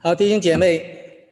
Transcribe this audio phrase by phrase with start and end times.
[0.00, 1.28] 好，弟兄姐妹，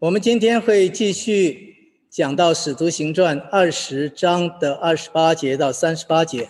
[0.00, 6.48] 我们今天会继续讲到《使徒行传》二十章的二十八节到三十八节。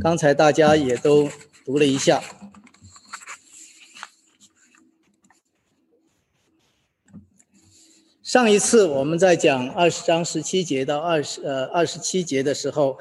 [0.00, 1.28] 刚才大家也都
[1.64, 2.22] 读了一下。
[8.22, 12.96] 上一次我们在讲二十章十七节到二十呃二十七节的时候，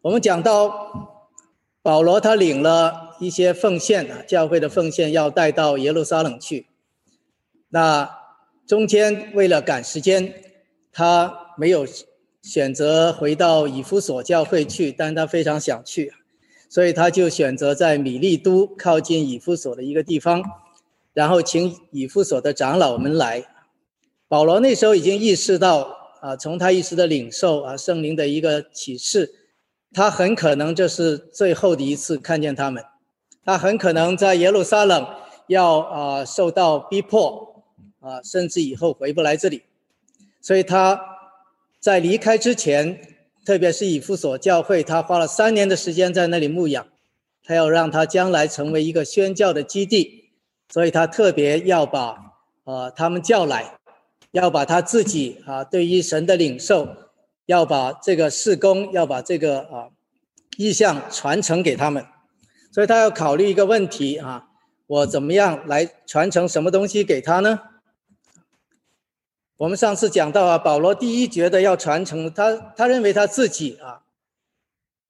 [0.00, 1.28] 我们讲到
[1.82, 3.11] 保罗他领了。
[3.22, 6.66] 一些奉献啊，教会的奉献要带到耶路撒冷去。
[7.68, 8.10] 那
[8.66, 10.34] 中间为了赶时间，
[10.92, 11.86] 他没有
[12.42, 16.12] 选择回到以弗所教会去，但他非常想去，
[16.68, 20.42] 所以他就选择在米利都靠近以弗所的一个地方，
[21.14, 23.44] 然后请以弗所的长老们来。
[24.26, 29.32] 保罗那时候已经意识到啊，从他一时的领受啊圣灵的一个启示，
[29.92, 32.82] 他很可能这是最后的一次看见他们。
[33.44, 35.06] 他很可能在耶路撒冷
[35.48, 37.64] 要啊受到逼迫
[38.00, 39.62] 啊，甚至以后回不来这里，
[40.40, 41.00] 所以他
[41.80, 46.86] 在离开之前，特别是以弗所教会，他花了三年的时间在那里牧养，
[47.44, 50.30] 他要让他将来成为一个宣教的基地，
[50.68, 52.16] 所以他特别要把
[52.64, 53.76] 啊他们叫来，
[54.30, 56.88] 要把他自己啊对于神的领受，
[57.46, 59.88] 要把这个事工，要把这个啊
[60.56, 62.06] 意向传承给他们。
[62.72, 64.48] 所以他要考虑一个问题啊，
[64.86, 67.60] 我怎么样来传承什么东西给他呢？
[69.58, 74.02] 我们上次讲到啊，保罗第一觉得要传承他，他认为他自己啊，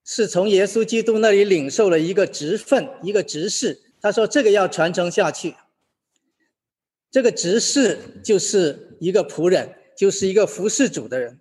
[0.05, 3.81] 是从耶稣基督那里领受了一个职分，一个职事。
[4.01, 5.55] 他说这个要传承下去，
[7.09, 11.41] 这个职事就是一个仆人，就是一个服侍主的人，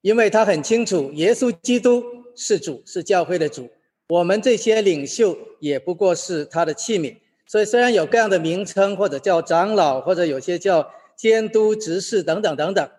[0.00, 2.02] 因为他很清楚耶稣基督
[2.34, 3.70] 是主，是教会的主。
[4.12, 12.90] 我们这些领袖也不过是他的器皿，所以虽然有各样的名称，或者叫长老，或者有些叫监督、执事等等等等，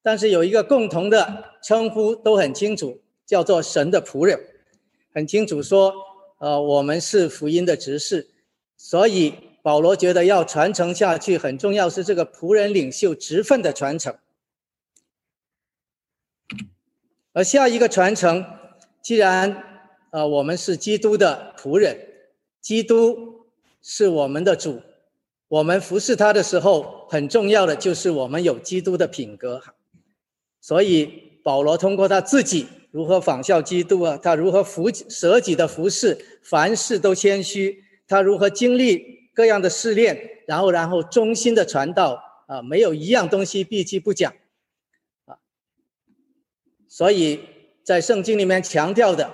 [0.00, 4.38] 但是有一个共同的称呼都很清楚，叫做神的仆人。
[5.12, 5.92] 很清楚说，
[6.38, 8.28] 呃，我们是福音的执事，
[8.76, 14.14] 所以保罗觉得要传承下去，很重要是这个仆人领袖职分的传承。
[17.32, 18.44] 而下一个传承，
[19.02, 19.64] 既然
[20.10, 21.96] 啊，我们是基督的仆人，
[22.60, 23.46] 基督
[23.80, 24.82] 是我们的主，
[25.46, 29.62] 我们服侍他的时候，很重要的就是我们有基督的品格。
[30.60, 44.34] 所以保罗通过他自己如何仿效基督啊，他如何服舍己的服侍，凡事都谦虚，他如何经历各样的试炼，然后然后忠心的传道啊，没有一样东西避忌不讲
[45.26, 45.38] 啊。
[46.88, 47.40] 所以
[47.84, 49.30] 在圣经里面强调的。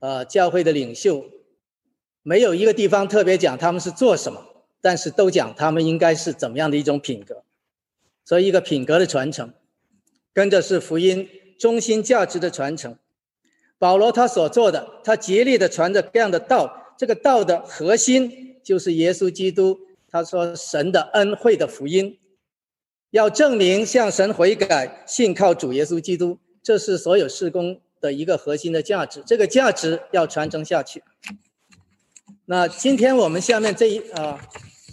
[0.00, 1.24] 呃，教会的领袖
[2.22, 4.44] 没有一个地方特别讲他们是做什么，
[4.80, 7.42] 但是都讲他们应该是怎么样的一种品格。
[8.24, 9.52] 所以，一个品格的传承，
[10.32, 11.28] 跟着是福音
[11.58, 12.96] 中心价值的传承。
[13.78, 19.80] 保罗他所做的，他竭力的传着这样的道，这个道的核心就是耶稣基督。
[20.10, 22.18] 他说神的恩惠的福音，
[23.10, 27.80] 要证明向神悔改，信靠主耶稣基督，这是所有事工。
[28.00, 31.02] 的一个核心的价值，这个价值要传承下去。
[32.46, 34.40] 那今天我们下面这一啊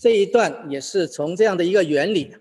[0.02, 2.36] 这一段也是从这样的一个原理，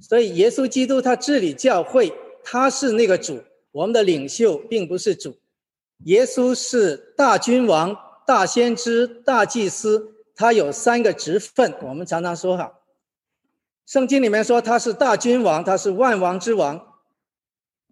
[0.00, 2.12] 所以耶稣基督他治理教会，
[2.44, 3.42] 他是那个主，
[3.72, 5.38] 我们的领袖并不是主。
[6.04, 7.96] 耶稣是大君王、
[8.26, 11.74] 大先知、大祭司，他有三个职分。
[11.82, 12.80] 我们常常说哈，
[13.86, 16.95] 圣经里面说他是大君王，他是万王之王。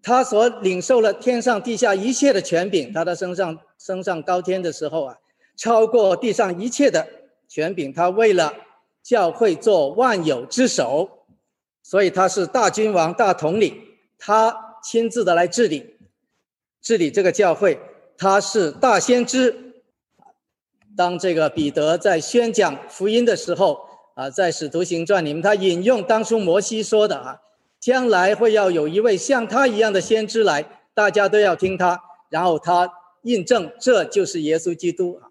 [0.04, 5.16] 他所领受了天上地下一切的权柄，他的身上升上高天的时候啊，
[5.56, 7.09] 超过地上一切的
[7.48, 7.91] 权柄。
[7.91, 8.53] 他为了
[9.03, 11.09] 教会做万有之首，
[11.82, 13.75] 所以他是大君王、大统领，
[14.19, 15.97] 他亲自的来治理
[16.82, 17.81] 治理这个教会。
[18.19, 19.72] 他是大先知，
[20.94, 23.81] 当这个彼得在宣讲福音的时候
[24.15, 27.41] 啊，在使徒行传里面，他引用当初摩西说的啊。
[27.84, 30.65] 将来会要有一位像他一样的先知来，
[30.95, 32.01] 大家都要听他，
[32.31, 32.91] 然后他
[33.25, 35.28] 印证这就是耶稣基督啊，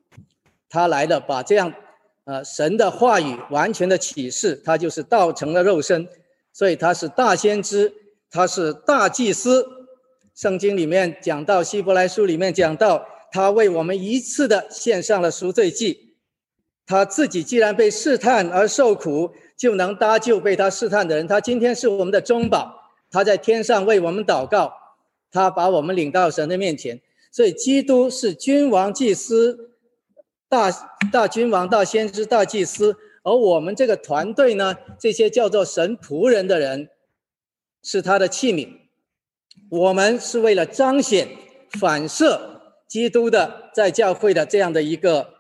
[0.70, 1.74] 他来了，把这样，
[2.26, 6.08] 呃，神的话语完全的启示，他就是道成了肉身，
[6.54, 7.92] 所以他是大先知，
[8.30, 9.66] 他是大祭司。
[10.36, 16.18] 圣经里面讲到，希伯来书里面讲到，他为我们一次的献上了赎罪祭，
[16.86, 19.34] 他自己既然被试探而受苦。
[19.58, 21.28] 就能搭救被他试探的人。
[21.28, 24.74] 他今天是我们的中保，他在天上为我们祷告，
[25.32, 27.02] 他把我们领到神的面前。
[27.32, 29.72] 所以，基督是君王、祭司、
[30.48, 30.70] 大
[31.12, 36.90] 大君王、大先知、大祭司，而我们这个团队呢，这些叫做神仆人的人，
[37.82, 38.70] 是他的器皿。
[39.70, 41.28] 我们是为了彰显、
[41.80, 45.34] 反射基督的在教会的这样的一个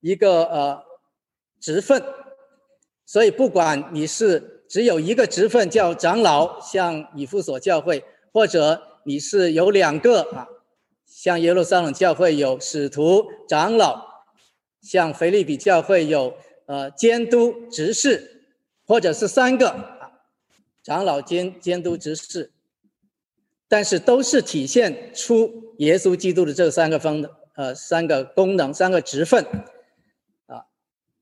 [0.00, 0.82] 一个呃
[1.60, 2.02] 职分，
[3.06, 10.48] 所以不管你是只有一个职分叫长老，像以弗所教会，或者你是有两个啊，
[11.06, 14.04] 像耶路撒冷教会有使徒、长老，
[14.82, 16.34] 像腓利比教会有
[16.66, 18.42] 呃监督、执事，
[18.84, 20.10] 或者是三个啊，
[20.82, 22.50] 长老监监督、执事。
[23.68, 29.44] 但是都是体现出耶稣基督的这三个方的呃三个功能三个职分，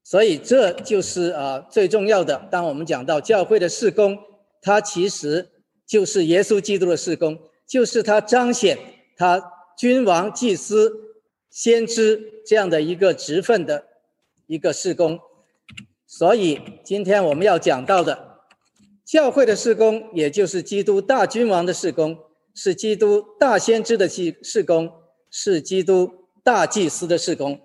[0.05, 2.47] 所以这就是啊最重要的。
[2.51, 4.17] 当我们讲到教会的事工，
[4.61, 5.51] 它其实
[5.87, 8.79] 就是耶稣基督的事工，就是他彰显
[9.17, 9.43] 他
[9.77, 10.93] 君王、祭司、
[11.51, 13.87] 先知这样的一个职分的
[14.47, 15.19] 一个事工。
[16.07, 18.41] 所以今天我们要讲到的
[19.05, 22.17] 教会的事工，也就是基督大君王的事工。
[22.57, 24.89] 是基督大先知的祭事工，
[25.29, 27.59] 是基督大祭司的事工。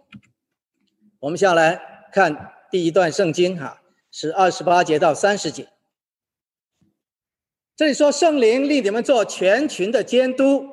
[1.20, 1.80] 我们下来
[2.12, 5.68] 看第一段圣经，哈，是二十八节到三十节。
[7.76, 10.68] 这里说圣灵令你们做全群的监督，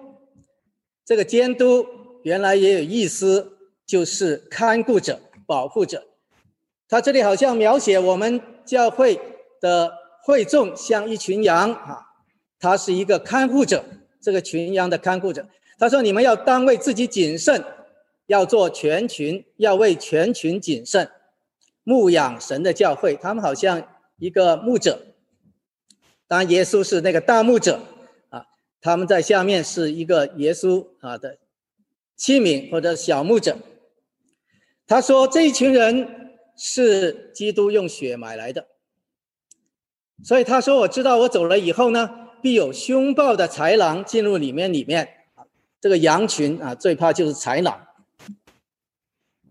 [1.04, 1.86] 这个监督
[2.22, 6.06] 原来也有意思，就是看顾者、保护者。
[6.88, 9.20] 他这里好像描写我们教会
[9.60, 9.92] 的
[10.24, 12.06] 会众像一群羊，哈，
[12.58, 13.84] 他是一个看护者。
[14.18, 15.46] 这个群羊的看护者，
[15.78, 17.64] 他说：“你们要当为自己谨慎，
[18.26, 21.08] 要做全群，要为全群谨慎，
[21.86, 23.14] 牧养神的教会。
[23.14, 23.86] 他们好像
[24.18, 25.14] 一个牧者，
[26.26, 27.78] 当然耶稣是那个大牧者
[28.30, 28.44] 啊，
[28.80, 31.38] 他们在下面是一个耶稣啊的
[32.16, 33.56] 器皿或者小牧者。
[34.86, 38.66] 他说这一群人是基督用血买来的，
[40.24, 45.08] 所以他说我知道我走了以后呢。”必有凶暴的豺狼进入里面，里面，
[45.80, 47.85] 这个羊群啊，最怕就是豺狼，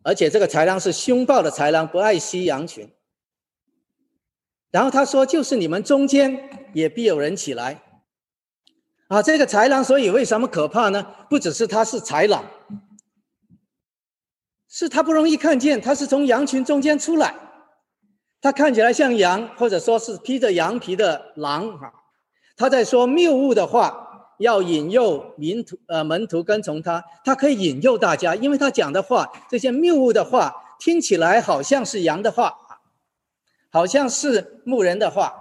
[0.06, 2.88] 而且这个豺狼是凶暴的豺狼，不爱惜羊群。
[4.70, 7.82] 然后他说，就是你们中间也必有人起来，
[9.08, 11.04] 啊，这个豺狼，所以为什么可怕呢？
[11.28, 12.46] 不只是他是豺狼，
[14.70, 17.34] 是他不容易看见，他是从羊群中间出来，
[18.42, 21.92] 他看起来像羊，或者说是披着羊皮的狼，哈。
[22.56, 24.05] 他在说谬误的话，
[24.38, 32.58] 要引诱民徒呃门徒跟从他，他可以引诱大家，因为他讲的话这些谬误的话听起来好像是羊的话，
[33.70, 35.34] 好像是牧人的话，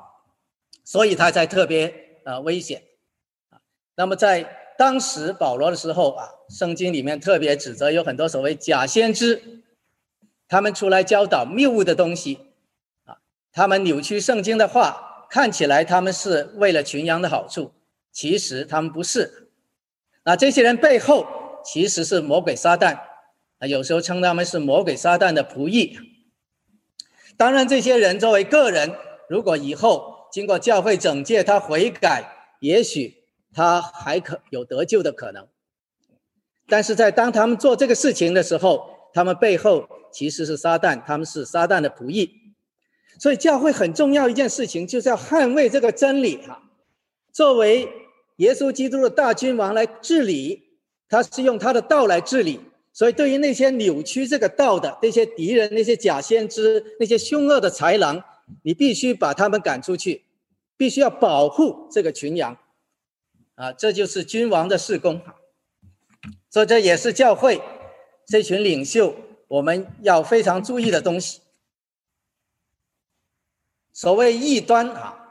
[0.84, 2.82] 所以他才特别呃危险。
[3.96, 9.62] 那么在当时保罗的时候啊，圣经里面特别指责有很多所谓假先知，
[10.48, 12.38] 他们出来教导谬误的东西
[13.04, 13.18] 啊，
[13.52, 15.10] 他们扭曲圣经的话。
[15.30, 17.72] 看起来他们是为了群羊的好处，
[18.14, 19.50] 其实他们不是。
[20.24, 21.26] 那这些人背后
[21.62, 22.98] 其实是魔鬼撒旦，
[23.58, 25.98] 啊，有时候称他们是魔鬼撒旦的仆役。
[27.36, 28.94] 当然，这些人作为个人，
[29.28, 35.46] 如果以后经过教会整戒，他悔改，也许他还可有得救的可能。
[36.68, 42.54] 但是在当他们做这个事情的时候，他们背后其实是撒旦，他们是撒旦的仆役。
[43.18, 46.62] 所以教会很重要一件事情，就是要捍卫这个真理哈。
[47.32, 47.88] 作为
[48.36, 50.62] 耶稣基督的大君王来治理，
[51.08, 52.60] 他是用他的道来治理。
[52.92, 58.22] 所以对于那些扭曲这个道的那些敌人、那些假先知、那些凶恶的豺狼，
[58.62, 60.24] 你必须把他们赶出去，
[60.76, 62.56] 必须要保护这个群羊。
[63.56, 65.20] 啊，这就是君王的事工。
[66.50, 67.60] 所以这也是教会
[68.26, 69.14] 这群领袖
[69.48, 71.40] 我们要非常注意的东西。
[73.92, 75.23] 所谓异端啊，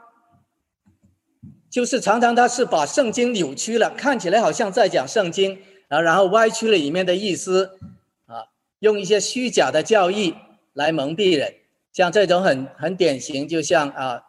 [1.74, 7.76] 就是常常他是把圣经扭曲了，看起来好像在讲圣经，啊，然后歪曲了里面的意思，
[8.26, 8.46] 啊，
[8.78, 10.36] 用一些虚假的教义
[10.72, 11.52] 来蒙蔽人，
[11.92, 14.22] 像这种很很典型，就像啊，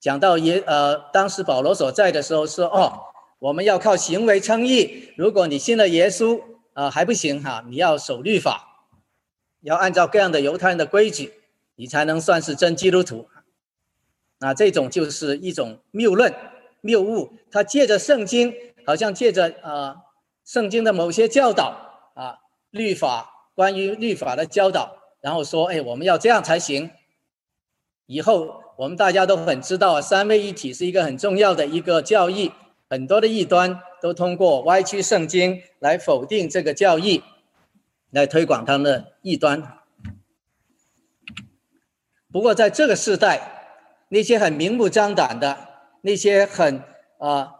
[0.00, 2.92] 讲到耶呃，当时保罗所在的时候说，哦，
[3.38, 8.88] 我们要靠行为称义，如果你信了耶稣啊还不行哈，你要守律法，
[9.60, 11.34] 要按照各样的犹太人的规矩，
[11.76, 13.28] 你才能算是真基督徒。
[14.40, 16.34] 啊，这种就是一种谬论、
[16.84, 17.32] 谬误。
[17.50, 18.54] 他借着圣经，
[18.86, 19.96] 好像借着啊
[20.44, 22.38] 圣经的某些教导啊
[22.70, 26.90] 律法，关于律法的教导，然后说，哎，我们要这样才行。
[28.06, 32.52] 以后我们大家都很知道，三位一体是一个很重要的一个教义，
[32.90, 37.22] 很多的异端都通过歪曲圣经来否定这个教义，
[38.10, 39.80] 来推广他们的异端。
[42.30, 45.56] 不过在这个时代，那些很明目张胆的，
[46.06, 46.82] 那些很
[47.16, 47.50] 啊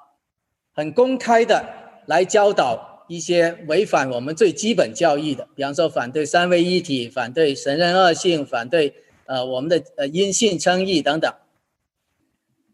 [0.74, 1.64] 很公开的
[2.06, 11.32] 来教导一些违反我们最基本教义的，比方说反对三位一体、反对神人二性、反对呃我们的呃因信称义等等。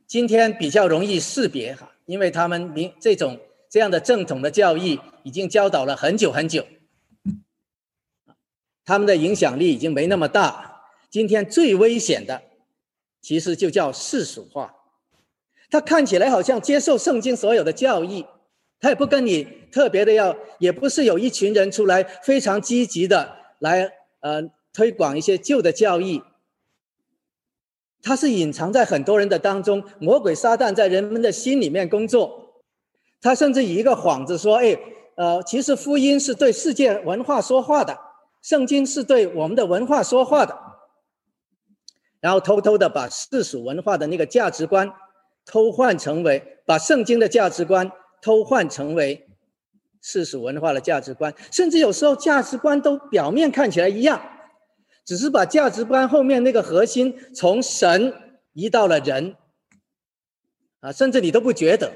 [0.09, 6.67] 今天比较容易识别哈，因为他们明这种这样的正统的教义已经教导了很久很久，
[8.85, 10.83] 他们的影响力已经没那么大。
[11.09, 12.43] 今天最危险的，
[13.21, 14.75] 其实就叫世俗化。
[15.71, 18.27] 他看起来好像接受圣经所有的教义，
[18.81, 26.23] 他也不跟你特别的要，也不是有一群人出来非常积极的来呃推广一些旧的教义。
[28.03, 32.63] 他是隐藏在很多人的当中，魔鬼撒旦在人们的心里面工作。
[33.21, 34.75] 他甚至以一个幌子说：“哎，
[35.17, 37.99] 呃，其实福音是对世界文化说话的，
[38.41, 40.59] 圣经是对我们的文化说话的。”
[42.21, 44.91] 然后偷偷的把世俗文化的那个价值观
[45.45, 47.91] 偷换成为，把圣经的价值观
[48.23, 49.29] 偷换成为
[50.01, 54.39] 世俗文化的价值观，甚至有时候价值观都表面看起来一样。
[55.05, 58.15] 只是把价值观后面那个核心从神
[58.53, 59.35] 移到了人，
[60.81, 61.93] 啊，甚至你都不觉得，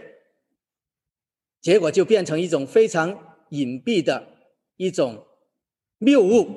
[1.61, 4.27] 结果就变成一种非常隐蔽的
[4.77, 5.27] 一种
[5.99, 6.49] 谬误。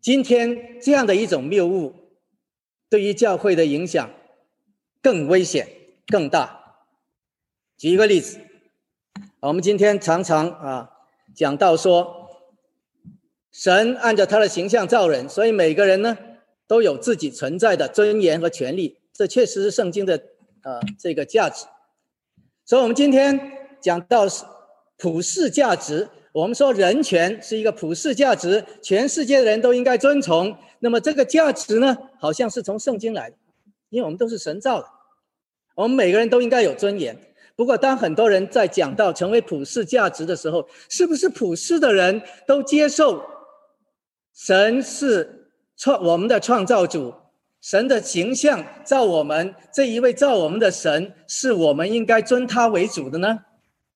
[0.00, 1.94] 今天这样的一种谬误，
[2.90, 4.10] 对于教会的影响
[5.02, 5.68] 更危险、
[6.06, 6.76] 更大。
[7.76, 8.38] 举一个例子，
[9.40, 10.90] 我们今天常常啊
[11.34, 12.16] 讲到说。
[13.50, 16.16] 神按照他的形象造人，所以每个人呢
[16.68, 18.98] 都有自己存在的尊严和权利。
[19.12, 20.22] 这确实是圣经的
[20.62, 21.66] 呃这个价值。
[22.64, 23.40] 所以，我们今天
[23.80, 24.28] 讲到
[24.96, 30.56] 普世价值，我们说人权是一个普世价值，全世界的人都应该遵从。
[30.78, 33.36] 那么，这个价值呢，好像是从圣经来的，
[33.90, 34.88] 因为我们都是神造的，
[35.74, 37.16] 我们每个人都应该有尊严。
[37.56, 43.24] 不过，当很多人在讲到成为普世价值的时候，是不是普世的人都接受？
[44.32, 47.12] 神是创我们的创造主，
[47.60, 53.40] 神的形象造我们，这一位造我们的神，是我们应该尊他为主的呢？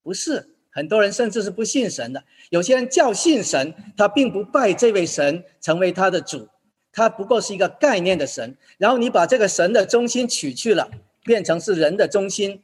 [0.03, 2.25] 不是，很多人甚至是不信神的。
[2.51, 6.49] 有些人叫信神，他并不拜这位神成为他的主，
[6.93, 8.57] 它不过是一个概念的神。
[8.79, 10.91] 然后你把这个神的中心取去了，
[11.25, 12.63] 变成是人的中心，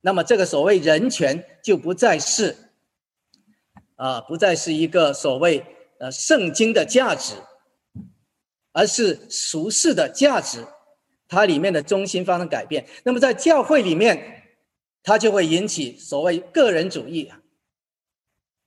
[0.00, 2.56] 那么这个所谓人权就不再是，
[3.96, 5.64] 啊，不再是一个所谓。
[5.98, 7.34] 呃，圣经的价值，
[8.72, 10.66] 而是俗世的价值，
[11.28, 12.84] 它里面的中心发生改变。
[13.04, 14.42] 那么在教会里面，
[15.04, 17.30] 它就会引起所谓个人主义。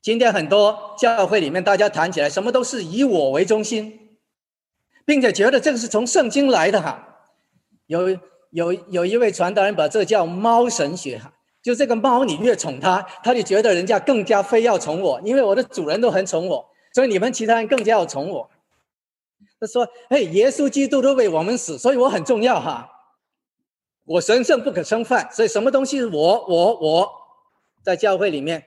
[0.02, 4.05] 今天很多教会里面，大家谈起来什么都是以我为中心，
[5.06, 7.02] 并且觉得这个是从圣经来的哈。
[7.88, 8.10] 有
[8.52, 11.32] 有有一位传道人把这叫猫神学哈，
[11.62, 16.68] 就这个猫你越宠它，它就觉得人家更加非要宠我，因为我的主人都很宠我。
[16.94, 18.50] 所以你们其他人更加要宠我。
[19.60, 22.90] 他说：“哎，耶稣基督都为我们死，所以我很重要哈。
[24.06, 27.12] 我神圣不可侵犯，所以什么东西我我我，
[27.84, 28.66] 在教会里面。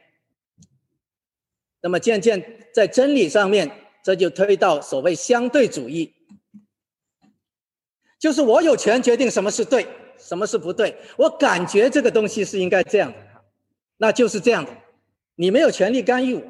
[1.81, 3.71] 那么渐渐在真理上面，
[4.03, 6.13] 这就推到所谓相对主义，
[8.19, 9.87] 就是我有权决定什么是对，
[10.19, 10.97] 什么是不对。
[11.17, 13.19] 我感觉这个东西是应该这样的，
[13.99, 14.71] 那就是这样的。
[15.37, 16.43] 你没有权利干预我。”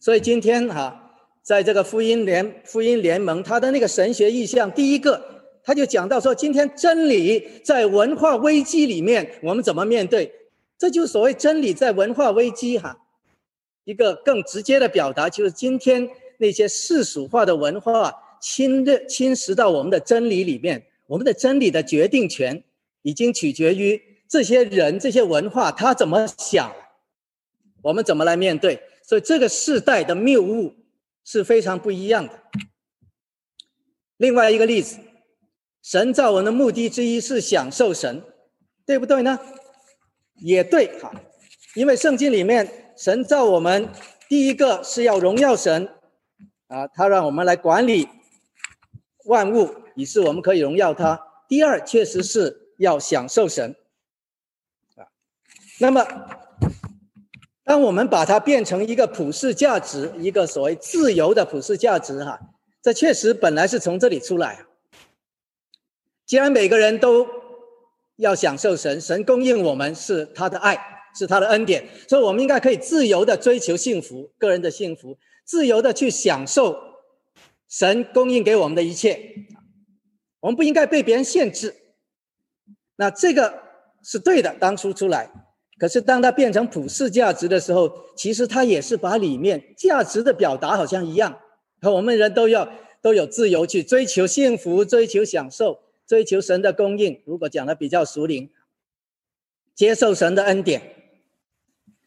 [0.00, 5.22] 所以今天哈，在这个福音联福音联盟，他的那个神学意向，第一个
[5.62, 10.32] 他就讲到说，今天真理在文化危机里面，我们怎么面对？
[10.78, 12.96] 这就所谓真理在文化危机哈。
[13.84, 16.08] 一个更直接的表达，就是今天
[16.38, 22.62] 那些世俗化的文化侵略侵蚀到我们的真理里面，我们的真理的决定权
[23.02, 26.72] 已经取决于这些人、这些文化他怎么想，
[27.82, 28.82] 我们怎么来面对？
[29.02, 30.74] 所以这个世代的谬误
[31.24, 32.32] 是非常不一样的。
[34.18, 34.98] 另外一个例子，
[35.82, 38.22] 神造我们的目的之一是享受神，
[38.84, 39.38] 对不对呢？
[40.40, 41.10] 也对哈，
[41.74, 43.88] 因为圣经里面神造我们，
[44.28, 45.88] 第一个是要荣耀神
[46.66, 48.06] 啊，他让我们来管理
[49.28, 51.18] 万物，以是我们可以荣耀他。
[51.48, 53.74] 第二，确实是要享受神
[54.96, 55.06] 啊。
[55.80, 56.04] 那么。
[57.64, 62.40] 当我们把它变成一个普世价值，一个所谓自由的普世价值，哈，
[62.80, 64.64] 这确实本来是从这里出来。
[66.24, 67.28] 既然每个人都
[68.16, 70.82] 要享受神，神供应我们是他的爱，
[71.14, 76.74] 是他的恩典，所以我们应该可以自由的追求幸福，个人的幸福，自由的去享受
[77.68, 79.34] 神供应给我们的一切，
[80.40, 81.74] 我们不应该被别人限制。
[82.96, 83.62] 那这个
[84.02, 85.30] 是对的，当初出来。
[85.78, 91.38] 可是当它变成普世价值的时候，其实它也是把里面价值的表达好像一样。
[91.80, 92.68] 和我们人都要
[93.00, 97.22] 都有自由去追求幸福、追求享受、追求神的供应。
[97.24, 98.50] 如果讲的比较熟灵，
[99.74, 100.96] 接受神的恩典。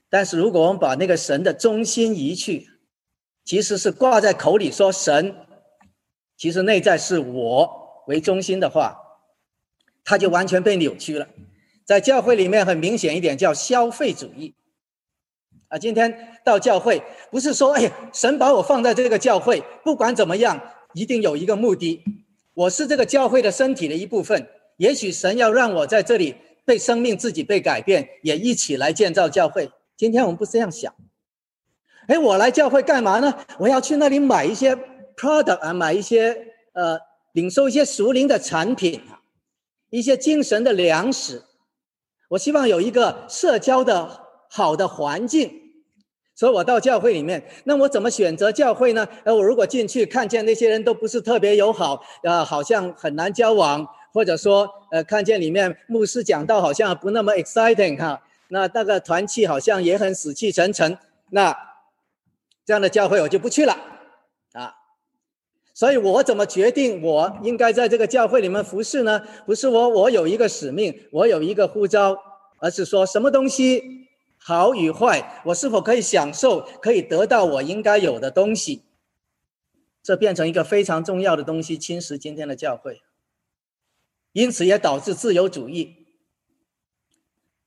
[0.10, 2.68] 但是如果我们把那个神的中心移去，
[3.46, 5.34] 其实是挂在口里说神，
[6.41, 8.98] 其实内在是我为中心的话，
[10.03, 11.27] 它就完全被扭曲了。
[11.86, 14.55] 在教会里面很明显一点叫消费主义。
[15.67, 20.60] 啊，今天到教会不是说，哎呀，神把我放在这个教会，不管怎么样，
[20.95, 22.03] 一定有一个目的。
[22.55, 24.48] 我是这个教会的身体的一部分。
[24.77, 29.69] 也许神要让我在这里被生命自己被改变，也一起来建造教会。
[29.95, 30.91] 今天我们不这样想。
[32.07, 33.31] 哎，我来教会干嘛呢？
[33.60, 34.75] 我要去那里买一些
[35.22, 37.00] product 啊，买一些呃，
[37.34, 39.22] 领受一些熟灵的产品啊，
[39.92, 41.44] 一些精神的粮食。
[42.30, 45.60] 我希望有一个社交的好的环境。
[46.34, 49.08] 所以我到教会里面，那我怎么选择教会呢？
[49.25, 60.98] 呃，我如果进去看见那些人都不是特别友好，呃，好像很难交往，或者说，呃，看见里面牧师讲道好像不那么 exciting 哈，那那个团契好像也很死气沉沉，
[61.30, 61.56] 那
[62.66, 63.78] 这样的教会我就不去了，
[65.81, 69.19] 所以我怎么决定我应该在这个教会里面服侍呢？
[69.47, 72.15] 不是我我有一个使命，我有一个呼召，
[72.59, 73.81] 而是说什么东西。
[74.38, 78.83] 好与坏，我是否可以享受，可以得到我应该有的东西？
[80.03, 83.01] 这变成一个非常重要的东西，侵蚀今天的教会，
[84.33, 85.95] 因此也导致自由主义。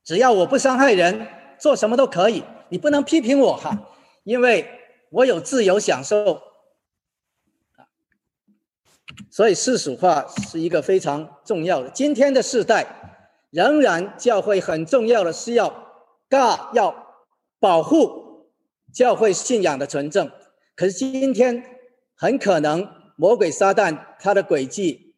[0.05, 1.27] 只要我不伤害人，
[1.59, 3.91] 做什么都可以，你不能批评我哈，
[4.23, 4.71] 因为
[5.11, 6.54] 我有自由享受。
[9.31, 11.91] 所以世俗化是一个非常重要的。
[11.91, 12.87] 今天的时代，
[13.51, 15.83] 仍然教会很重要的是要。
[16.27, 17.23] 干要
[17.61, 18.49] 保护
[18.93, 20.33] 教会信仰的纯正，
[20.75, 21.63] 可是今天
[22.17, 25.15] 很可能魔鬼撒旦他的诡计，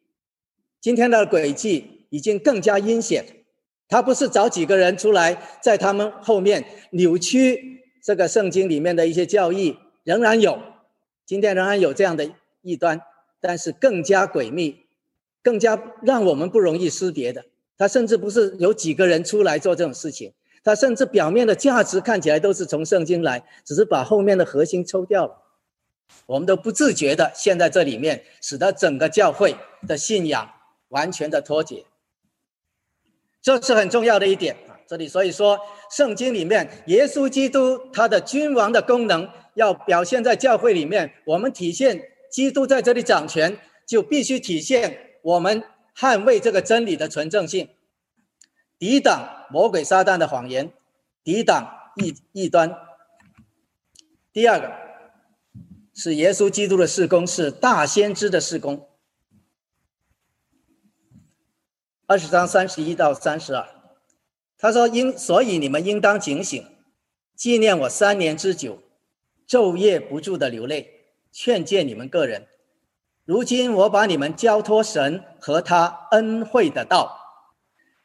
[0.81, 3.25] 今天的诡计已经更加阴险。
[3.87, 10.61] 他不是找几个人出来在他们后面扭曲这个圣经里面的一些教义，仍然有，
[11.25, 12.29] 今天仍然有这样的
[12.61, 13.01] 异端，
[13.39, 14.85] 但是更加诡秘，
[15.41, 17.45] 更加让我们不容易识别的。
[17.77, 20.33] 他甚至不是有几个人出来做这种事情。
[20.63, 25.43] 他甚至表面的价值看起来都是从圣经来，只是把后面的核心抽掉了，
[26.25, 29.55] 我们都不自觉的陷在这里面，使得整个教会
[29.87, 30.49] 的信仰
[30.89, 31.85] 完全的脱节。
[33.41, 34.75] 这是很重要的一点啊！
[34.85, 35.57] 这里所以说，
[35.89, 42.01] 圣经里面耶稣基督他的君王的功能要表现在教会里面，我们体现
[42.37, 45.63] 基督在这里掌权，就必须体现我们
[45.95, 47.67] 捍卫这个真理的纯正性。
[48.77, 50.71] 抵挡魔鬼撒旦的谎言，
[51.23, 52.77] 抵挡异异端。
[54.31, 54.71] 第二个
[55.95, 58.87] 是耶稣基督的事工，是大先知的事工。
[62.05, 63.67] 二十章三十一到三十二，
[64.59, 66.63] 他说：“应所以你们应当警醒，
[67.35, 68.83] 纪念我三年之久，
[69.47, 70.96] 昼夜不住的流泪，
[71.31, 72.47] 劝诫你们个人。
[73.25, 77.15] 如今我把你们交托神和他恩惠的道。”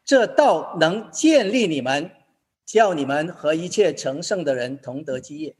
[0.04, 2.10] 这道能建立你们，
[2.66, 5.54] 叫你们和一切成圣的人同得基业。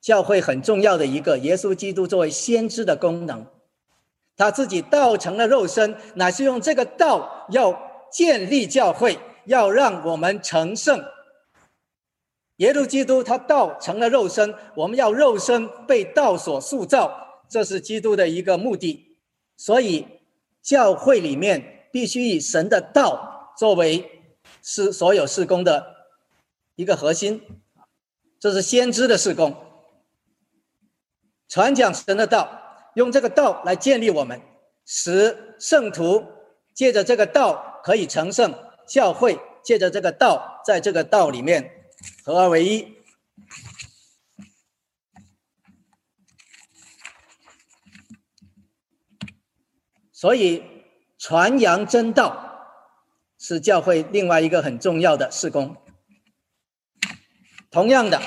[0.00, 3.46] 教会很重要的一个，耶稣基督作为先知的功能，
[4.38, 7.78] 他自己道成了肉身，乃是用这个道要
[8.10, 11.04] 建立教会，要让我们成圣。
[12.58, 19.16] 耶稣基督他道成了肉身，我们要肉身被道所塑造，这是基督的一个目的。
[19.56, 20.06] 所以
[20.62, 21.74] 教会里面。
[21.90, 24.22] 必须以神的道作为
[24.62, 25.96] 是所有事工的
[26.76, 27.40] 一个核心，
[28.38, 29.56] 这是先知的事工，
[31.48, 32.46] 传讲神的道，
[32.94, 34.38] 用这个道来建立我们，
[34.84, 36.22] 使圣徒
[36.74, 38.54] 借着这个道可以成圣，
[38.86, 41.77] 教会借着这个道在这个道里面
[42.24, 42.96] 合二为一，
[50.12, 50.62] 所以。
[51.20, 52.64] 传扬真道
[53.40, 55.76] 是教会另外一个很重要的事工。
[57.72, 58.22] 同样的，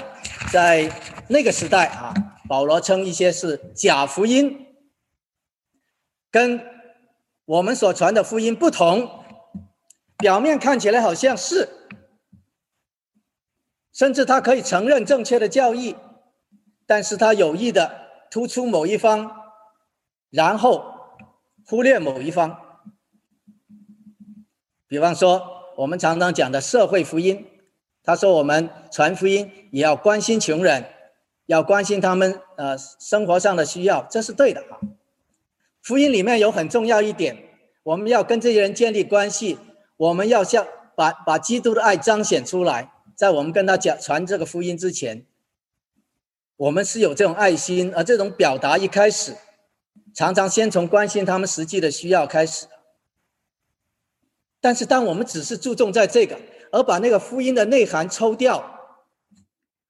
[0.52, 0.92] 在
[1.30, 2.14] 那个时代啊，
[2.50, 4.76] 保罗称一些是假福音，
[6.30, 6.62] 跟
[7.46, 9.24] 我们所传的福音不同。
[10.18, 11.81] 表面看起来好像是，
[13.94, 15.96] 甚至他可以承认正确的教义，
[16.86, 19.32] 但是他有意的突出某一方，
[20.30, 20.84] 然后
[21.66, 22.58] 忽略某一方。
[24.88, 25.42] 比方说，
[25.78, 27.48] 我们常常讲的社会福音，
[28.04, 30.86] 他说我们传福音也要关心穷人，
[31.46, 34.80] 要关心他们呃生活上的需要，这是对的啊。
[35.82, 37.38] 福音里面有很重要一点，
[37.84, 39.58] 我们要跟这些人建立关系，
[39.98, 45.24] 我们要向把把基督的爱彰显出来，在我们跟他讲传这个福音之前，
[46.58, 49.36] 我们是有这种爱心，而这种表达一开始，
[50.16, 52.66] 常常先从关心他们实际的需要开始。
[54.60, 56.36] 但是，当我们只是注重在这个，
[56.72, 58.80] 而把那个福音的内涵抽掉，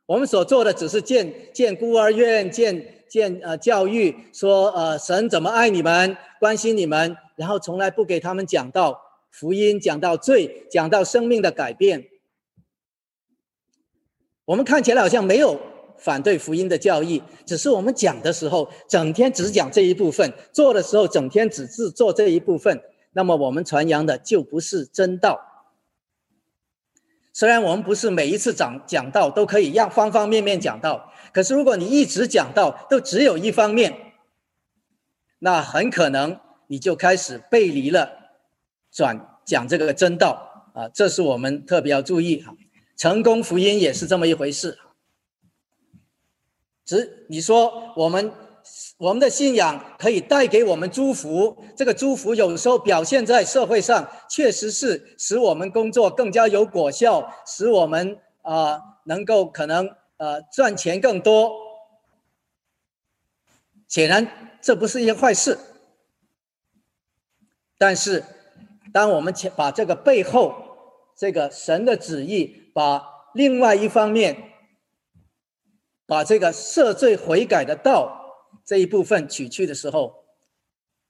[0.07, 2.97] 我们所做的只是建建孤儿院，建。
[3.09, 12.07] 建呃教育说呃神怎么爱你们关心你们，然后从来不给他们讲到福音，讲到罪，讲到生命的改变。
[14.45, 15.59] 我们看起来好像没有
[15.97, 22.81] 反对福音的教义，只是我们讲的时候整天只讲这一部分，做的时候整天只是做这一部分，
[23.13, 25.39] 那么我们传扬的就不是真道。
[27.33, 31.11] 虽然我们不是每一次讲讲道都可以让方方面面讲到。
[31.31, 33.95] 可是，如果你一直讲到都只有一方面，
[35.39, 38.09] 那很可能你就开始背离了
[38.91, 42.53] 转讲这个真道啊，这是我们特别要注意哈。
[43.01, 44.77] 成功福音也是这么一回事。
[46.85, 48.31] 只你说我们
[48.99, 59.89] 我们的信仰可以带给我们祝福，这个祝福有时候表现在社会上，确实是使我们工作更加有果效，使我们啊能够可能。
[60.17, 61.51] 呃，赚钱更多，
[63.87, 65.57] 显然这不是一件坏事。
[67.79, 68.23] 但是，
[68.93, 70.53] 当我们把这个背后
[71.17, 73.03] 这个神的旨意，把
[73.33, 74.53] 另外一方面，
[76.05, 80.25] 把这个赦罪悔改的道这一部分取去的时候，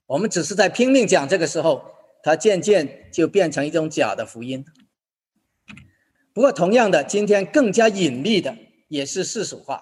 [0.05, 1.27] 我们只是在拼命讲。
[1.27, 1.83] 这个时候，
[2.23, 4.65] 它渐渐就变成一种假的福音。
[6.33, 8.55] 不过，同样的，今天更加隐秘的。
[8.91, 9.81] 也是世俗化，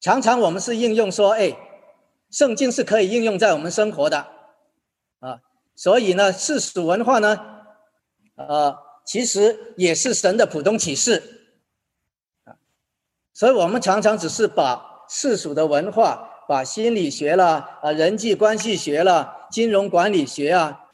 [0.00, 1.52] 常常我们是应用说，哎，
[2.30, 4.18] 圣经是可以应用在我们生活的，
[5.18, 5.40] 啊，
[5.74, 7.36] 所以呢，世俗文化呢，
[8.36, 11.22] 呃，其实也是神的普通启示，
[12.44, 12.56] 啊，
[13.32, 20.88] 所以我们常常只是把世俗的文化，把心理学啦、啊人际关系学啦、金融管理学啊，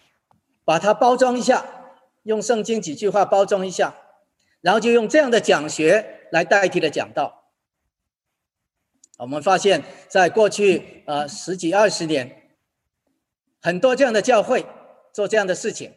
[0.64, 1.64] 把它包装一下，
[2.24, 3.94] 用圣经几句话包装一下，
[4.60, 6.16] 然后就用这样的讲学。
[6.32, 7.50] 来代替的讲道，
[9.18, 12.54] 我们发现，在过去呃十几二十年，
[13.60, 14.64] 很多这样的教会
[15.12, 15.92] 做这样的事情，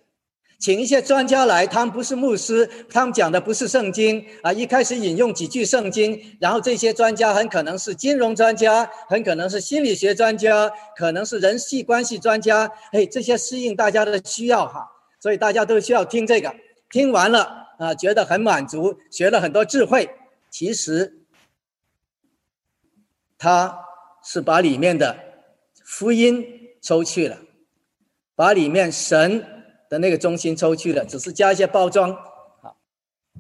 [0.64, 16.56] 请一些专家来，他们不是牧师，他们讲的不是圣经啊，一开始引用几句圣经，然后这些专家很可能是金融专家，很可能是心理学专家，可能是人际关系专家，哎，这些适应大家的需要哈，所以大家都需要听这个，
[16.90, 20.10] 听完了啊，觉得很满足，学了很多智慧。
[20.50, 21.26] 其实，
[23.38, 23.80] 他
[24.24, 25.14] 是把里面的
[25.84, 26.46] 福音
[26.82, 27.38] 抽去了，
[28.34, 29.46] 把里面神
[29.94, 32.12] 的那个中心抽去了，只是加一些包装，
[32.64, 32.74] 啊，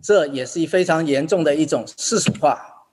[0.04, 2.86] 这也是非常严重的一种世俗化。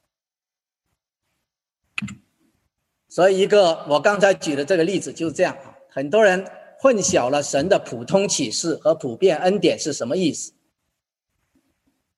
[3.07, 5.55] 所以，一个我刚才举的这个例子就是这样，
[5.91, 6.47] 很多人
[6.79, 10.53] 混淆了神的普通启示和普遍恩典是什么意思，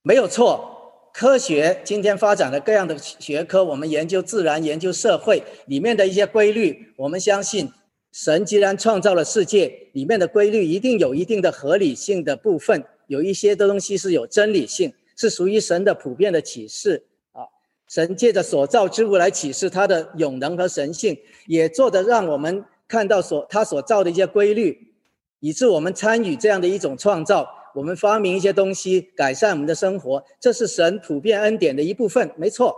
[0.03, 0.69] 没有错。
[1.13, 6.95] 科学今天发展的各样的学科，我们研究自然、研究社会里面的一些规律。
[6.97, 7.73] 我们相信，
[8.13, 17.41] 神既然创造了世界，里面的规律一定有一定的合理性的部分，有一些的东西是有真理性，是属于神的普遍的启示啊。
[17.89, 24.93] 神借着所造之物来启示他的永能和神性，也做的让我们看到所他所造的一些规律，
[25.41, 27.49] 以致我们参与这样的一种创造。
[27.75, 32.77] 我们发明一些东西，改善我们的生活，这是神普遍恩典的一部分，没错。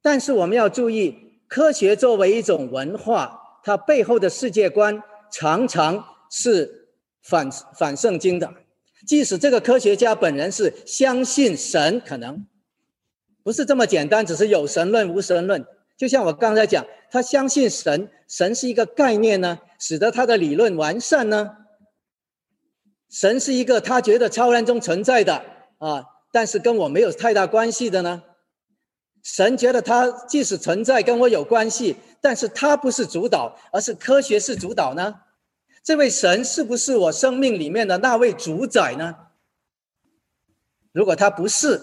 [0.00, 1.14] 但是我们要注意，
[1.46, 6.88] 科学作为一种文化，它背后的世界观常常是
[7.22, 8.52] 反反圣经的。
[9.06, 12.46] 即使这个科学家本人是相信神，可能
[13.42, 15.64] 不是这么简单，只是有神论、无神论。
[15.96, 21.56] 就像我刚才讲，他相信神，神是一个概念呢，使得他的理论完善呢。
[23.10, 25.42] 神是一个他觉得超然中存在的
[25.78, 28.22] 啊，但是跟我没有太大关系的呢。
[29.22, 35.14] 神觉得他即使存在跟我有关系，但是他不是主导，而是科学是主导呢。
[35.82, 39.16] 这位神是不是我生命里面的那位主宰呢？
[40.92, 41.80] 如果他不是，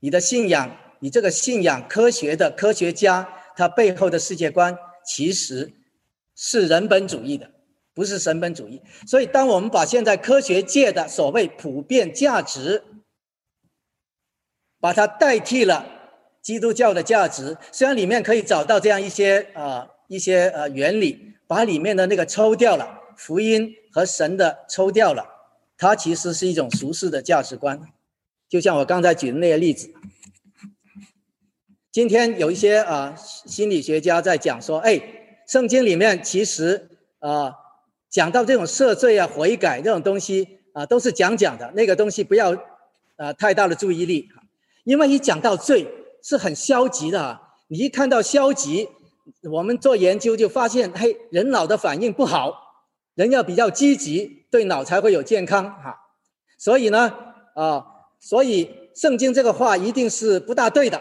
[0.00, 5.72] 你的信仰你这个信仰科学的科学家，他背后的世界观其实
[6.34, 7.50] 是人本主义的，
[7.94, 8.82] 不是神本主义。
[9.06, 12.82] 所以，当我们把现在科学界的所谓普遍价值，
[14.80, 15.86] 把它代替了
[16.42, 25.24] 基督教的价值，虽然里面可以找到这样一些啊一些呃原理，把里面的那个抽掉了，福音和神的抽掉了，
[25.76, 27.80] 它其实是一种俗世的价值观。
[28.48, 29.92] 就像我刚才举的那些例子。
[31.92, 35.00] 今天有一些啊心理学家在讲说，哎，
[35.46, 37.52] 圣经里面其实啊
[38.08, 42.56] 讲到这种赦罪啊、悔改这种东西啊，都是讲讲的，那个东西不要
[43.16, 44.28] 啊太大的注意力，
[44.84, 45.84] 因为一讲到罪
[46.22, 47.40] 是很消极的。
[47.68, 48.88] 你一看到消极，
[49.50, 52.52] 我们做研究就发现，嘿，人脑的反应不好，
[53.14, 55.96] 人要比较积极，对脑才会有健康哈。
[56.58, 57.12] 所以呢，
[57.54, 57.84] 啊，
[58.18, 61.00] 所以圣经这个话一定是不大对的。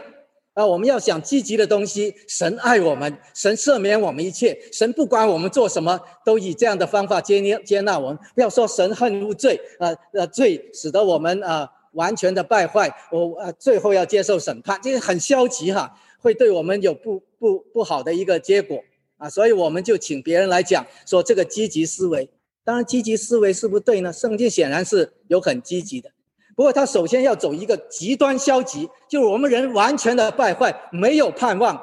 [0.54, 2.14] 啊，我们要想积极的东西。
[2.28, 8.20] 神爱我们，神赦免我们一切，神不管我们做什么，都以这样的方法接接接纳我们。
[8.36, 18.84] 不要说神恨恶罪，呃呃，罪使得我们啊完全的败坏，我呃最后要接受审判，这个很消极哈，会对我们有不不不好的一个结果
[19.18, 19.30] 啊。
[19.30, 22.30] 所以我们就请别人来讲说这个积极思维。
[22.64, 24.14] 当然，积极思维是不对呢？
[24.14, 26.12] 圣经显然是有很积极的。
[26.56, 31.82] 不过他首先要走一个极端消极，就是我们人完全的败坏，没有盼望，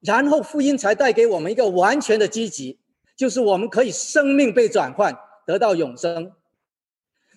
[0.00, 2.78] 然后福音才带给我们一个完全的积极，
[3.16, 5.16] 就是我们可以生命被转换，
[5.46, 6.32] 得到永生。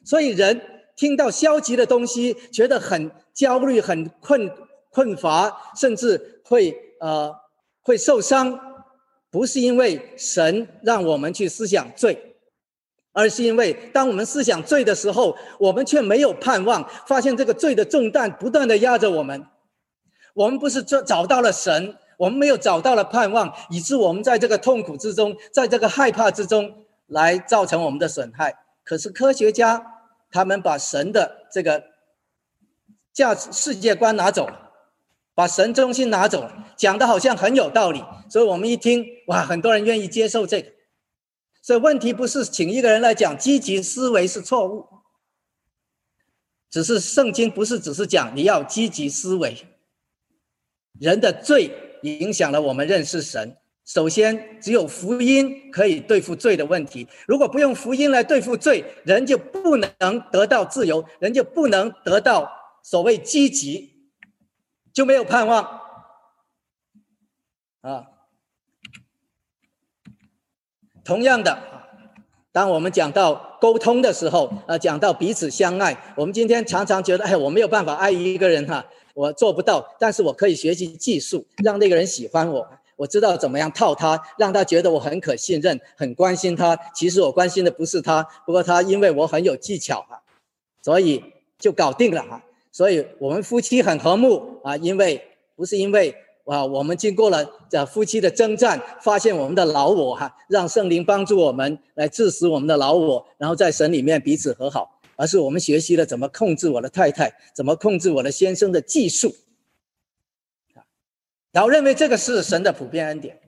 [0.04, 0.60] 所以人
[1.00, 4.52] 听到消极的东西，觉得很焦虑、很困
[4.90, 7.34] 困乏，甚至会呃
[7.82, 8.60] 会受伤，
[9.32, 12.36] 不是因为神让我们去思想罪。
[13.14, 19.46] 而是因为，当我们思想罪的时候，我们却没有盼望，发现这个罪的重担不断的压着我们。
[20.34, 28.54] 我们不是找找到了神，我们没有找到了盼望，以致我们在这个痛苦之中，在这个害怕之中，来造成我们的损害。
[28.84, 29.84] 可是科学家
[30.32, 31.84] 他们把神的这个
[33.13, 34.72] 价值世界观拿走了，
[35.34, 40.72] 把神中心拿走了，讲的好像很有道理，所以我们一听，哇，很多人愿意接受这个。
[41.62, 44.88] 所以问题不是请一个人来讲积极思维是错误，
[46.70, 49.68] 只是圣经不是只是讲你要积极思维。
[51.00, 53.58] 人的罪影响了我们认识神。
[53.89, 57.08] 首先，只有福音可以对付罪的问题。
[57.25, 59.89] 如果不用福音来对付罪，人就不能
[60.32, 62.47] 得到自由，人就不能得到
[62.84, 64.12] 所谓积极，
[64.93, 65.63] 就没有盼望
[67.82, 68.06] 啊。
[71.04, 71.60] 同样的，
[72.52, 82.69] 当我们讲到沟通的时候，呃，讲到彼此相爱，我们今天常常觉得，哎，我没有办法爱一个人哈，我做不到，但是我可以学习技术，让那个人喜欢我，
[83.00, 86.78] 我知道怎么样套他，让他觉得我很可信任，很关心他。
[86.94, 90.20] 其实我关心的不是他，不过他因为我很有技巧啊，
[90.84, 91.24] 所以
[91.58, 92.44] 就搞定了哈。
[92.74, 95.24] 所以我们夫妻很和睦啊，因为
[95.56, 96.14] 不是因为。
[96.46, 109.32] 啊，我们经过了这夫妻的征战，发现我们的老我哈，让圣灵帮助我们来致死我们的老我，然后在神里面彼此和好，而是我们学习了怎么控制我的太太，怎么控制我的先生的技术，
[111.52, 113.40] 然后认为这个是神的普遍恩典。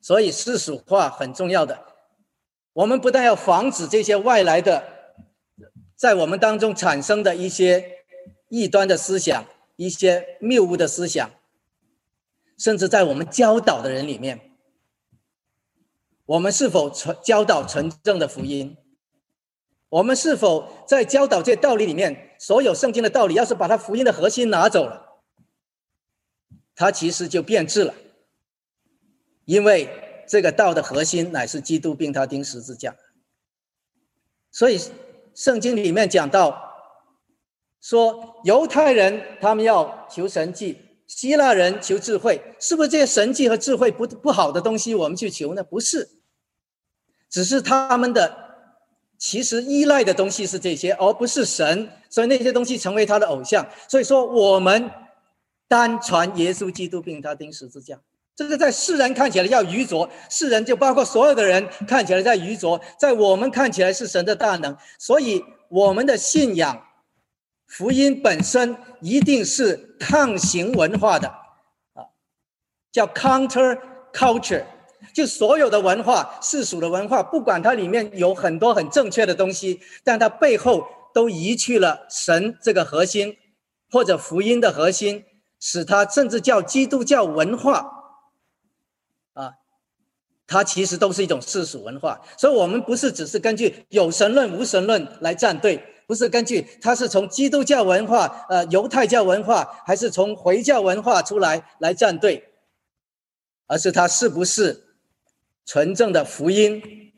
[0.00, 1.84] 所以世俗化很重要的，
[2.72, 4.84] 我们不但要防止这些外来的
[5.96, 8.04] 在我们当中产生的一些
[8.48, 9.44] 异端的思想，
[9.76, 11.30] 一些谬误的思想。
[12.56, 14.52] 甚至在我们教导的人里面，
[16.26, 18.76] 我们是否传教导纯正的福音？
[19.90, 25.07] 我们是否在教导这道理里面，所有圣经的道理，要是把它福音的核心拿走了，
[26.78, 27.92] 它其实就变质了。
[29.44, 29.90] 因为
[30.28, 32.94] 这个道的核心乃是基督，并他钉十字架。
[34.52, 34.80] 所以
[35.34, 36.72] 圣经里面讲到，
[37.80, 40.78] 说犹太人他们要求神迹。
[41.08, 44.94] 希腊人求智慧，是不是这些神迹和智慧不不好的东西？
[44.94, 45.64] 我们去求呢？
[45.64, 46.06] 不是，
[47.30, 48.36] 只是他们的
[49.16, 53.66] 其实依赖的东西是这些，而不是神，所以那些东西成为他的偶像。
[53.88, 54.90] 所以说，我们
[55.68, 58.00] 单传耶稣基督，并他钉十字架，
[58.34, 64.76] 这个在世人看起来要愚拙，世人就包括所有的人看起来在愚拙，在我们看起来是神的大能。
[64.98, 66.84] 所以我们的信仰。
[67.68, 71.28] 福音本身一定是抗行文化的，
[71.92, 72.00] 啊，
[72.90, 73.78] 叫 counter
[74.10, 74.64] culture，
[75.12, 83.36] 就所有的文化世俗的文化，不管它里面有很多很正确的东西，但它背后都移去了神这个核心，
[83.90, 85.22] 或者福音的核心，
[85.60, 87.90] 使他甚至叫基督教文化，
[89.32, 89.54] 啊，
[90.46, 92.20] 它其实都是一种世俗文化。
[92.36, 102.48] 所以，我们不是只是根据有神论、无神论来站队，不是根据它是从基督教文化、呃犹太教文化，还是从回教文化出来来站队，
[103.66, 104.94] 而是它是不是
[105.66, 107.12] 纯正的福音，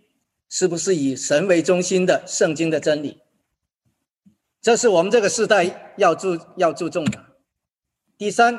[0.48, 3.20] 是不是以神为中心的圣经的真理。
[4.60, 7.29] 这是我们这个时代要注要注重的。
[8.20, 8.54] 第三，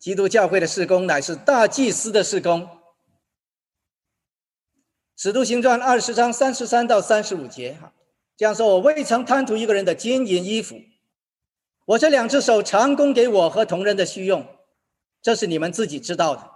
[0.00, 2.68] 基督教会的事工乃是大祭司的事工。
[5.14, 7.92] 使徒行传二十章三十三到三十五节，哈，
[8.36, 10.80] 这样说：我未曾贪图一个人的金银衣服，
[11.86, 14.44] 我这两只手常供给我和同人的需用，
[15.22, 16.50] 这是你们自己知道的。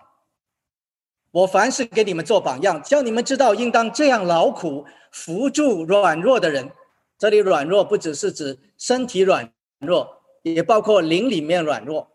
[1.31, 6.73] 我凡事给你们做榜样，叫你们知道应当这样劳苦，扶助软弱的人。
[7.17, 10.14] 这里软弱不只是指身体软弱，
[10.45, 12.11] 也包括灵里面软弱。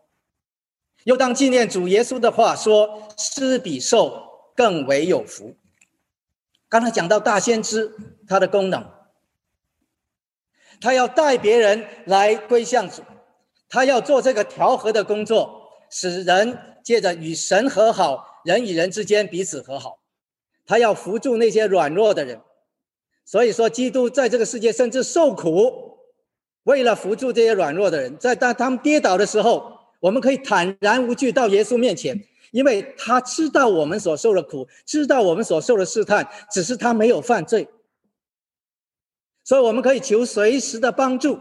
[1.04, 4.22] 又当纪念主耶稣的话说：“施比受
[4.54, 5.56] 更为有福。”
[6.68, 7.92] 刚才讲到大先知
[8.28, 8.86] 他的功能，
[10.80, 13.02] 他要带别人来归向主，
[13.68, 19.98] 他要做这个调和的工作，使人借着与神和好，人与人之间彼此和好。
[20.64, 22.40] 他要扶助那些软弱的人。
[23.24, 25.89] 所以说，基督在这个世界甚至受苦，
[26.70, 32.16] 为了扶助这些软弱的人，在当他们跌倒的时候，我们可以坦然无惧到耶稣面前，
[32.52, 37.68] 因为他知道我们所受的苦，知道我们所受的试探，只是他没有犯罪，
[39.42, 41.40] 所以我们可以求随时的帮助。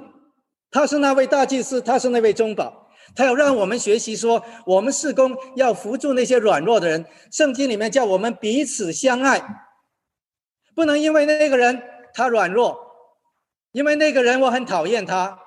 [0.72, 7.06] 他是那位大祭司，他是那位中保，他要让我们学习说，我们事工要扶助那些软弱的人。
[7.32, 9.40] 圣经里面叫我们彼此相爱。
[10.74, 11.80] 不能因为那个人
[12.16, 12.89] 他软弱，
[13.72, 15.40] 因为那个人我很讨厌他，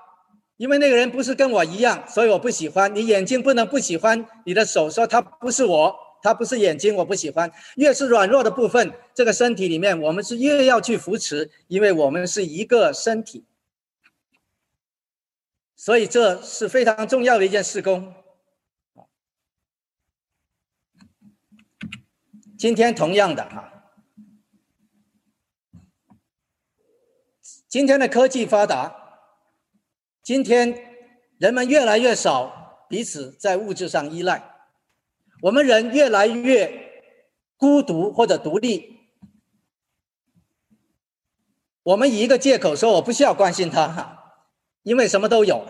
[0.56, 2.94] 因为那个人不是跟我一样，所以我不喜欢。
[2.94, 7.50] 你眼睛不能不喜欢你的手，说他不是我，他不是眼睛，我不喜欢。
[7.74, 13.44] 越是软弱的部分，这个身体里面，我们是越要去扶持，因为我们是一个身体。
[15.74, 18.14] 所以这是非常重要的一件事工。
[22.56, 23.71] 今天同样的哈。
[27.72, 28.94] 今天的科技发达，
[30.22, 30.78] 今天
[31.38, 34.44] 人们越来越少彼此在物质上依赖，
[35.40, 36.70] 我们人越来越
[37.56, 38.98] 孤独或者独立。
[41.82, 44.34] 我们以一个借口说我不需要关心他，
[44.82, 45.66] 因为什么都有。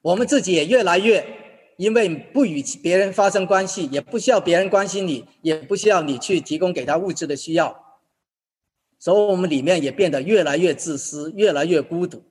[0.00, 7.85] 我们自己也越来越因为不与别人发生关系，也不需要别人关心你，也不需要你去提供给他物质的需要。
[8.98, 12.24] 所以，我们里面也变得越来越自私，越来越孤独。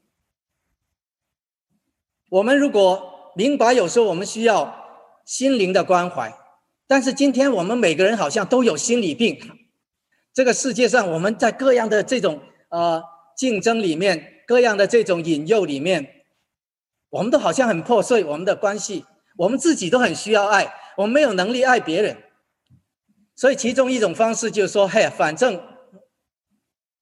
[2.29, 4.75] 我们如果明白，有时候我们需要
[5.25, 6.35] 心灵的关怀，
[6.87, 9.39] 但是今天我们每个人好像都有心理病。
[10.33, 13.01] 这个世界上，我们在各样的这种呃
[13.37, 16.25] 竞争里面，各样的这种引诱里面，
[17.09, 18.23] 我们都好像很破碎。
[18.25, 19.05] 我们的关系，
[19.37, 22.17] 我们自己都很需要爱，我们没有能力爱别人。
[23.35, 25.61] 所以，其中一种方式就是说：“嘿，反正。”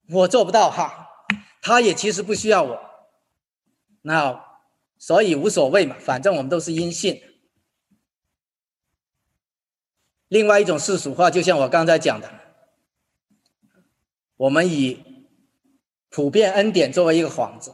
[0.10, 1.08] 我做不到哈，
[1.62, 2.80] 他也其实不需要我，
[4.02, 4.44] 那
[4.98, 7.22] 所以无所谓嘛，反正我们都是阴性。
[10.28, 12.30] 另外一种世俗化，就像我刚才讲的，
[14.36, 15.26] 我们以
[16.10, 17.74] 普遍恩典作为一个幌子，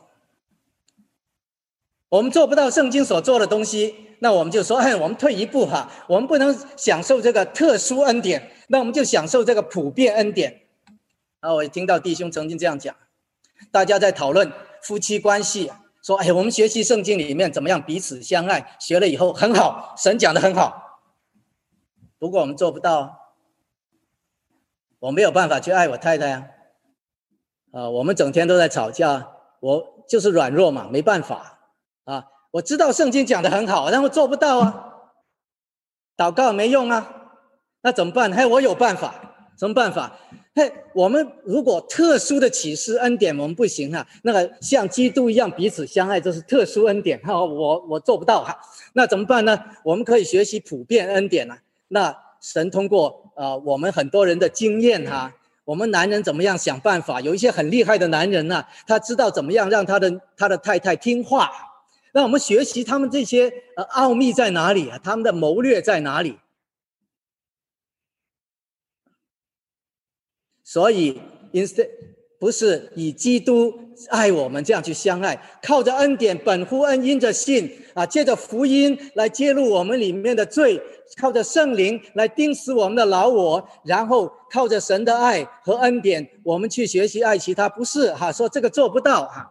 [2.10, 10.69] 我们做不到圣经所做的东西，那我们就说，哎，我们退一步哈，我们不能享受这个特殊恩典，那我们就享受这个普遍恩典。
[11.40, 12.94] 啊，我听到弟兄曾经这样讲，
[13.72, 15.72] 大家在讨论夫妻关系，
[16.04, 21.00] 说：“哎，我们学习圣经里面怎么样彼此相爱，学了以后很好，神讲的很好。
[22.18, 23.36] 不过我们做不到，
[25.00, 26.48] 我没有办法去爱我太太啊。
[27.72, 31.60] 啊，我们整天都在吵架，我就是软弱嘛，没办法
[32.04, 32.26] 啊。
[32.52, 34.86] 我知道圣经讲的很好，但我做不到啊。
[36.18, 37.32] 祷告没用啊，
[37.84, 38.34] 那怎么办？
[38.34, 39.16] 嘿，我有办法。”
[39.60, 40.18] 什么办法？
[40.56, 44.06] 嘿，我们如果特殊的启示恩典，我们不行啊。
[44.24, 47.34] 那个像基督一样彼此相爱，这是特殊恩典 哈。
[47.34, 48.58] 我我做不到哈。
[48.94, 49.58] 那怎么办呢？
[49.84, 51.58] 我们可以学习普遍恩典啊。
[51.90, 55.32] 那神通过啊，我们很多人的经验哈，
[55.64, 57.22] 我们男人怎么样想办法？
[57.22, 61.50] 有一些很厉害的男人呐，他知道怎么样让他的他的太太听话。
[62.12, 65.00] 那我们学习他们这些呃奥秘在哪里啊？
[65.04, 66.38] 他们的谋略在哪里？
[70.72, 71.20] 所以
[71.52, 71.90] ，instead
[72.40, 73.74] 不是以基督
[74.10, 80.80] 爱我们这样去相爱，靠着恩典本乎恩，因着信啊，借着福音来揭露我们里面的罪，
[81.20, 88.32] 靠着圣灵来钉死我们的老我，然后靠着神的爱和恩典，我们去学习爱其他，不是哈？
[88.32, 89.44] 说这个做不到哈，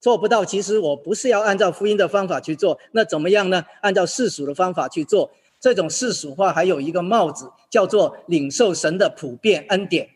[0.00, 0.42] 做不到。
[0.42, 3.62] 其实我不是要按照福音的方法去做，那怎么样呢？
[3.82, 10.08] 按照世俗的方法去做，这种世俗化还有一个帽子，叫做领受神的普遍恩典。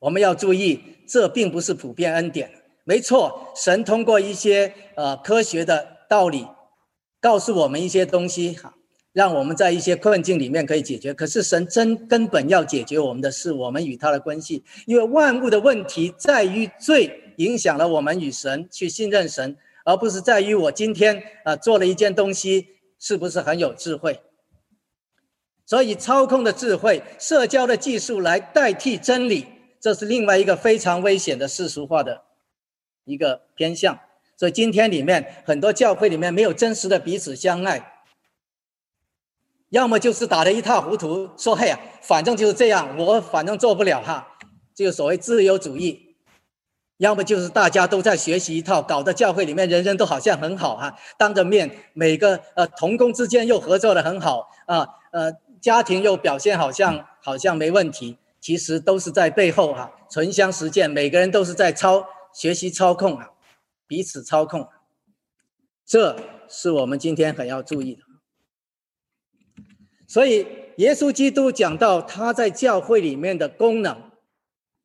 [0.00, 2.50] 我们要注意，这并不是普遍恩典。
[2.84, 6.46] 没错，神通过一些呃科学的道理，
[7.20, 8.74] 告诉我们一些东西，哈，
[9.12, 11.12] 让我们在一些困境里面可以解决。
[11.12, 22.68] 可是神真根本要解决我们的是我们与他的关系，因为万物的问题在于罪影响了我们与神去信任神，而不是在于我今天啊做了一件东西
[22.98, 24.20] 是不是很有智慧。
[25.66, 29.44] 所以操控的智慧、社交的技术来代替真理。
[29.80, 32.22] 这是另外一个非常危险的世俗化的
[33.04, 33.98] 一个偏向，
[34.36, 38.02] 所以今天里面很多教会里面没有真实的彼此相爱，
[39.70, 44.36] 要么就是打得一塌糊涂，说嘿呀，反正就是这样，我反正做不了哈，
[44.74, 46.16] 就所谓自由主义；
[46.98, 58.18] 要么就是大家都在学习一套，搞得教会里面人人都好像很好哈，当着面每个呃同工之间又合作的很好啊，呃家庭又表现好像好像没问题。
[58.40, 63.30] 其实都是在背后哈，唇香实践，每个人都是在操学习操控啊，
[63.86, 64.68] 彼此操控，
[65.84, 66.16] 这
[66.48, 68.02] 是我们今天很要注意的。
[70.06, 74.10] 所以，耶稣基督讲到他在教会里面的功能，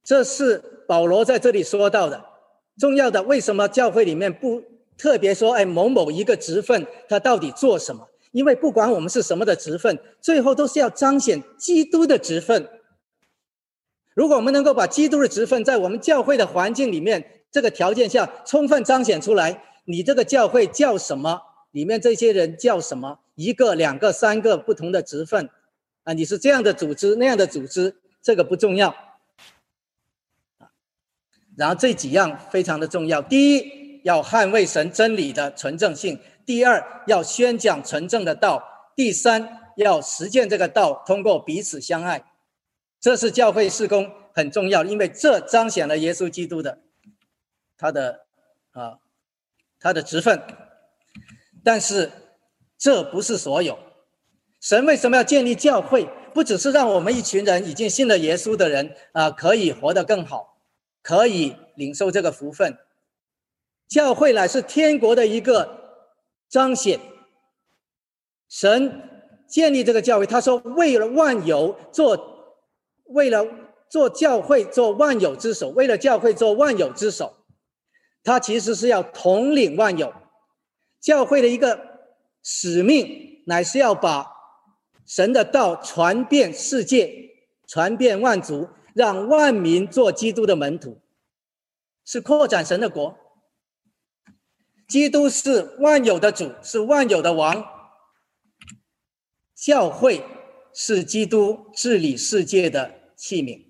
[0.04, 2.26] 这是保罗在这里说到的
[2.78, 3.24] 重要的。
[3.24, 4.62] 为什么教会里面不
[4.97, 8.10] 特别说，哎，某某一个职分他到底做什么？
[8.32, 12.68] 因为不管我们是什么的职分，最后都是要彰显基督的职分。
[14.14, 21.41] 如果我们能够把基督的职分在我们教会的环境里面这个条件下充分彰显出来，你这个教会叫什么？
[21.72, 23.20] 里面这些人叫什么？
[23.36, 25.49] 一个、两个、三个不同的职分，
[26.03, 28.95] 啊，你是这样的组织那样的组织，这个不重要。
[31.55, 38.59] 然后这几样非常的重要：第一，要捍卫神真理的纯正性；第二，要宣讲纯正的道；
[38.95, 42.24] 第三，要实践这个道，通过彼此相爱。
[43.04, 46.80] 这是教会事工很重要，因为这彰显了耶稣基督的
[47.78, 48.22] 他的
[48.72, 48.99] 啊
[49.78, 50.41] 他的职分。
[51.66, 52.10] 但是
[52.78, 53.78] 这不是所有。
[54.62, 56.08] 神为什么要建立教会？
[56.34, 60.58] 不只是让我们一群人已经信了耶稣的人啊可以活得更好，
[61.01, 62.78] 可以领受这个福分。
[63.89, 66.08] 教会乃是天国的一个
[66.47, 67.01] 彰显。
[68.47, 69.10] 神
[69.45, 72.32] 建立这个教会，他说为了万有做。
[73.14, 73.45] 为了
[73.89, 77.45] 做教会，做万有之首；为了教会做万有之首，
[78.24, 80.14] 他其实是要统领万有。
[80.99, 81.80] 教会的一个
[82.41, 84.32] 使命，乃是要把
[85.05, 87.36] 神的道传遍世界，
[87.68, 91.01] 传遍万族，让万民做基督的门徒，
[92.05, 93.18] 是扩展神的国。
[94.88, 97.66] 基督是万有的主，是万有的王。
[99.55, 100.24] 教会
[100.74, 103.03] 是基督治理世界的。
[103.24, 103.64] 器皿，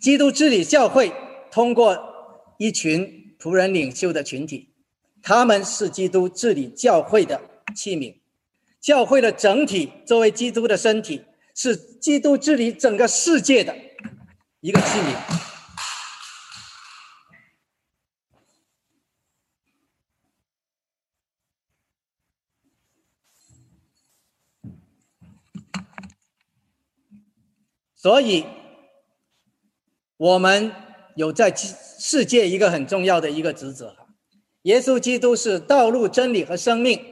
[0.00, 1.12] 基督治理教会，
[1.50, 1.94] 通过
[2.56, 4.70] 一群仆人领袖的群体，
[5.20, 7.38] 他们是基督治理教会的
[7.76, 8.16] 器皿。
[8.80, 11.20] 教会的整体作为基督的身体，
[11.54, 13.76] 是基督治理整个世界的
[14.60, 15.43] 一个器皿。
[28.04, 28.44] 所以，
[30.18, 30.70] 我们
[31.16, 33.96] 有在世界一个很重要的一个职责。
[34.64, 37.02] 耶稣基督是道路、真理和生命。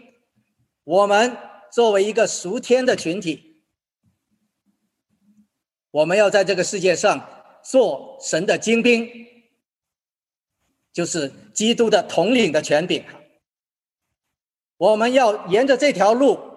[0.84, 1.34] 我们
[1.72, 3.62] 作为一个属天的群体，
[5.92, 7.26] 我们要在这个世界上
[7.64, 9.08] 做神的精兵，
[10.92, 13.02] 就是基督的统领的权柄。
[14.76, 16.51] 我们要沿着这条路。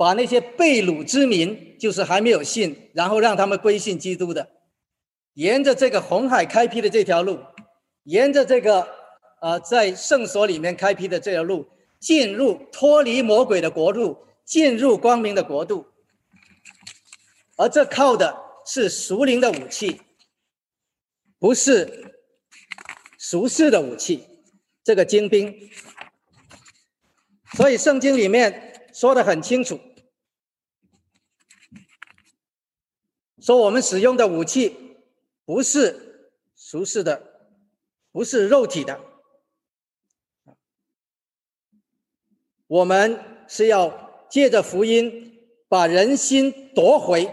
[0.00, 4.48] 把那些被掳之民，就是还没有信，然后让他们归信基督的，
[5.34, 7.38] 沿着这个红海开辟的这条路，
[8.04, 8.88] 沿着这个
[9.42, 15.86] 呃在圣所里面开辟的这条路，进入脱离魔鬼的国度，进入光明的国度。
[17.58, 18.34] 而这靠的
[18.64, 20.00] 是属灵的武器，
[21.38, 22.14] 不是
[23.18, 24.26] 俗世的武器，
[24.82, 25.54] 这个精兵。
[27.52, 29.78] 所以圣经里面说的很清楚。
[33.40, 34.76] 说我们使用的武器
[35.44, 37.48] 不是俗世的，
[38.12, 39.00] 不是肉体的，
[42.66, 43.18] 我们
[43.48, 47.32] 是要借着福音把人心夺回。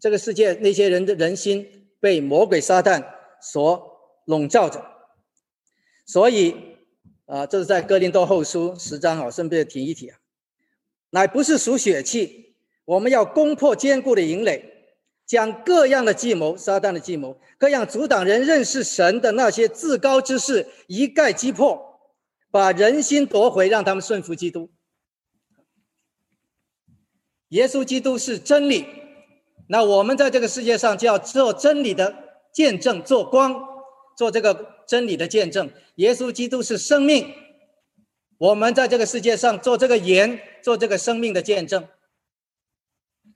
[0.00, 3.04] 这个世界那些人的人心被魔鬼撒旦
[3.42, 4.82] 所笼罩着，
[6.06, 6.78] 所以
[7.26, 10.18] 啊，这是在哥林多后书十章啊，顺便提一提啊，
[11.10, 12.49] 乃不是属血气，
[12.90, 14.64] 我们要攻破坚固的营垒，
[15.24, 22.00] 将各样的计谋、撒旦的计谋、各样阻挡人认识神的那些自高之事一概击破，
[22.50, 24.68] 把人心夺回，让他们顺服基督。
[27.50, 28.84] 耶稣基督是真理。
[29.68, 32.12] 那我们在这个世界上就要做真理的
[32.52, 33.54] 见证，做光，
[34.16, 35.70] 做这个真理的见证。
[35.94, 37.32] 耶稣基督是生命，
[38.36, 41.86] 我们在这个世界上做这个盐，做这个生命的见证。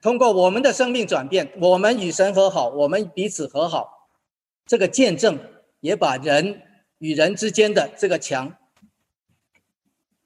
[0.05, 4.11] 通过我们的生命转变，我们与神和好，我们彼此和好，
[4.67, 5.39] 这个见证
[5.81, 6.61] 也把人
[6.99, 8.55] 与人之间的这个墙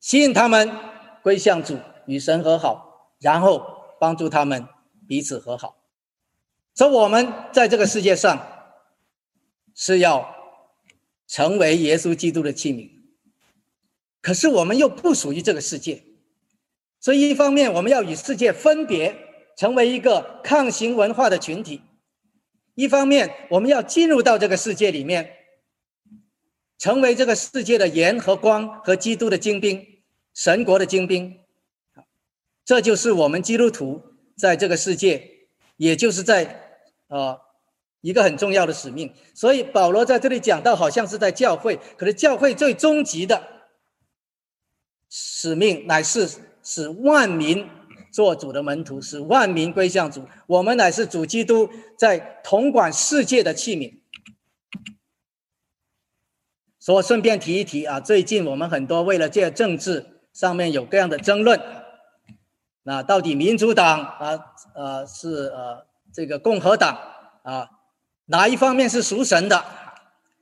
[0.01, 0.69] 吸引他们
[1.23, 3.65] 归向主，与神和好，然后
[4.01, 4.67] 帮助他们
[5.07, 5.77] 彼此和好。
[6.75, 8.45] 所以，我们在这个世界上
[9.77, 10.35] 是要
[11.29, 12.91] 成为耶稣基督的器皿，
[14.21, 16.03] 可是我们又不属于这个世界，
[16.99, 19.28] 所以一方面我们要与世界分别，
[19.59, 21.81] 成为一个抗行文化的群体；
[22.77, 25.35] 一方面我们要进入到这个世界里面，
[26.79, 29.85] 成为这个世界的盐和光和基督的精兵，
[30.33, 31.41] 神国的精兵。
[32.65, 34.01] 这就是我们基督徒
[34.37, 36.65] 在这个世界，也就是在。
[37.09, 37.41] 啊，
[38.03, 39.15] 一个很重要的使命。
[39.33, 43.43] 所以保罗在这里讲到，好像是在教会，可是教会最终极的
[45.09, 46.29] 使命，乃是
[46.63, 47.67] 使万民
[48.19, 50.27] 做主的门徒，使万民归向主。
[50.49, 54.01] 我们乃是主基督在统管世界的器皿。
[56.81, 61.61] 所以顺便提一提啊，最近我们很多为了这政治上面有各样的争论，
[62.83, 64.41] 那到底民主党啊，
[64.75, 65.87] 呃，是呃。
[66.11, 66.99] 这个共和党
[67.45, 67.69] 啊，
[68.25, 69.63] 哪一方面是属神的，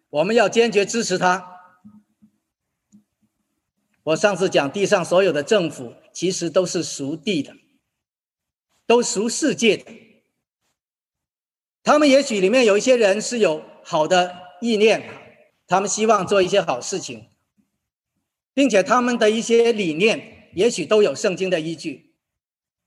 [0.09, 1.59] 我们要坚决支持他。
[4.05, 7.53] 我上次讲，地上所有的政府其实都是属地的，
[8.87, 9.85] 都属世界的。
[11.83, 15.09] 他们也许里面有一些人是有好的意念，
[15.67, 17.29] 他们希望做一些好事情，
[18.55, 22.15] 并且他们的一些理念也许都有圣经的依据。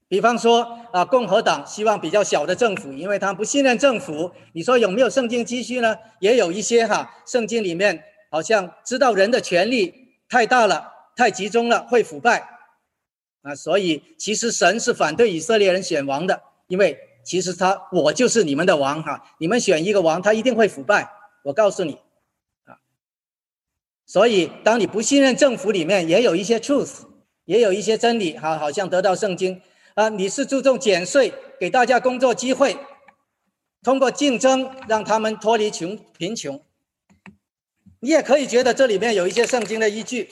[0.08, 4.32] 比方说啊，共和党希望比较小的政府，因为他们不信任政府。
[4.54, 5.96] 你说有没有圣经积蓄呢？
[6.20, 9.94] 也有一些哈，圣经里面好像知道人的权力
[10.28, 12.59] 太大了、太集中了会腐败
[13.42, 13.56] 啊。
[13.56, 21.10] 所以其实神是反对以色列人选王的，因为其实他我就是你们的王哈，你们选一个王，他一定会腐败。
[21.44, 22.00] 我告诉你
[22.66, 22.80] 啊，
[24.06, 27.04] 所以当你不信任政府里面，也有一些 truth，
[27.46, 29.62] 也有一些真理哈，好像得到圣经。
[29.96, 32.78] 啊，你是注重减税，给大家工作机会，
[33.84, 36.62] 通过竞争让他们脱离穷贫穷。
[38.00, 40.32] 你也可以觉得这里面有一些圣经的依据，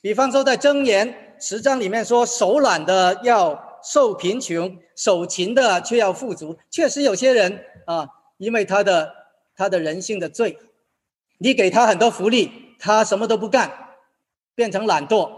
[0.00, 6.56] 比方说在箴言十章里面说，手懒的要受贫穷，手勤的却要富足。
[6.70, 9.12] 确实有些人啊，因为他的
[9.54, 10.58] 他的人性的罪，
[11.38, 13.70] 你给他很多福利，他什么都不干，
[14.54, 15.30] 变成懒惰。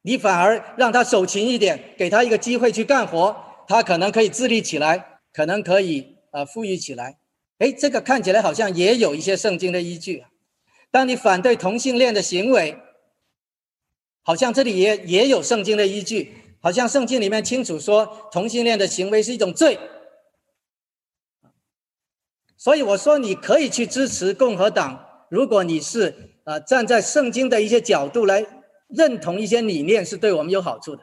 [0.00, 3.36] 你反而让他手勤一点，给他一个机会去干活，
[3.68, 7.18] 他可能可以自立起来，可能可以呃富裕起来。
[7.58, 10.24] 哎，这个看起来好像也有一些圣经的依据。
[10.90, 12.76] 当你反对同性恋的行为，
[14.22, 19.78] 好像这里也也有圣经的依据，好像圣经里面清楚说同性恋的行为是一种罪。
[22.56, 26.14] 所以我说你可以去支持共和党，如果你是
[26.44, 28.46] 呃站在圣经的一些角度来。
[28.94, 31.02] 认同一些理念是对我们有好处的，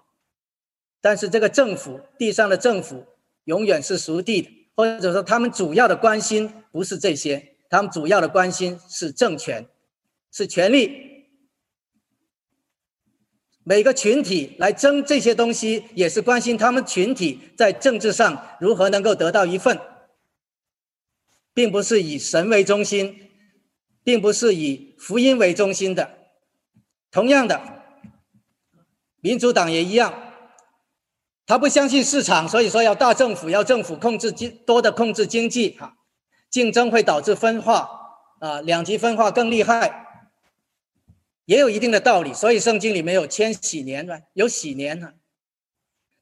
[1.01, 3.03] 但是这个政府地上的政府
[3.45, 9.67] 永远是属地的，或者说他们主要的关心不是这些，他们主要的关心是政权，
[10.31, 11.08] 是权力。
[13.69, 19.79] 每个群体来争这些东西，也是关心他们群体在政治上如何能够得到一份，
[21.53, 23.29] 并不是以神为中心，
[24.03, 26.09] 并不是以福音为中心的。
[27.11, 27.61] 同样的。
[29.21, 30.11] 民主党也一样，
[31.45, 35.95] 他不相信市场，所以说要大政府，要政府控制经多的控制经济哈，
[36.49, 37.87] 竞争会导致分化
[38.39, 40.08] 啊，两极分化更厉害，
[41.49, 42.31] 也有一定的道理。
[42.31, 45.13] 所以圣经里面有千禧年，有禧年呢。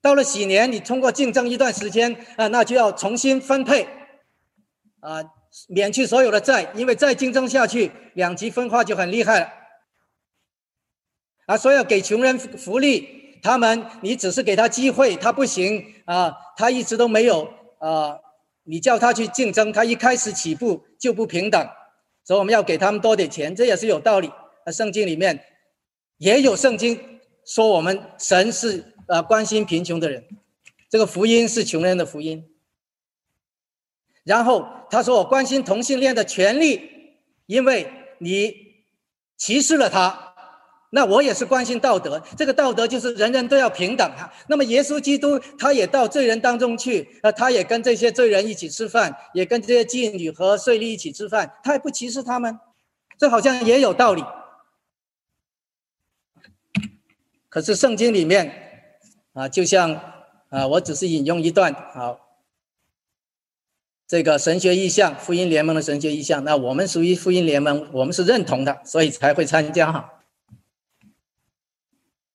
[0.02, 3.86] 到了禧年，你通过竞争一段时间啊，那就要重新分配，
[5.02, 5.22] 啊，
[5.68, 9.50] 免去所有的债，因为再竞争下去，两极分化就很厉害了。
[11.48, 18.18] 啊，说要给穷人福利，他们你只是给他机会，他不行啊，他一直都没有啊，
[18.64, 21.70] 你叫他去竞争，他一开始起步就不平等，
[22.24, 24.32] 所以我们要给他们多点钱，这也是有道理。
[24.72, 25.44] 圣经里面
[26.18, 27.00] 也有圣经
[27.46, 28.94] 说，我们神是。
[29.10, 30.22] 呃，关心贫穷的人，
[30.90, 32.44] 这个福音是穷人的福音。
[34.26, 36.82] 然后他说：“我关心同性恋的权利，
[37.46, 38.54] 因为你
[39.38, 40.34] 歧视了他，
[40.90, 42.22] 那我也是关心道德。
[42.36, 44.30] 这个道德就是人人都要平等啊。
[44.50, 52.60] 那么耶稣基督他也到罪人当中去，啊，他也跟这些罪人一起吃饭，也跟这些妓女和税吏一起吃饭，他也不歧视他们，
[53.18, 54.22] 这好像也有道理。
[57.58, 58.52] 可是圣经里面。”
[59.34, 59.92] 啊，就像
[60.50, 62.20] 啊，我只是引用一段好，
[64.08, 66.44] 这个神学意向，福音联盟的神学意向。
[66.44, 70.12] 那我们属于福音联盟，我们是认同的，所以才会参加哈。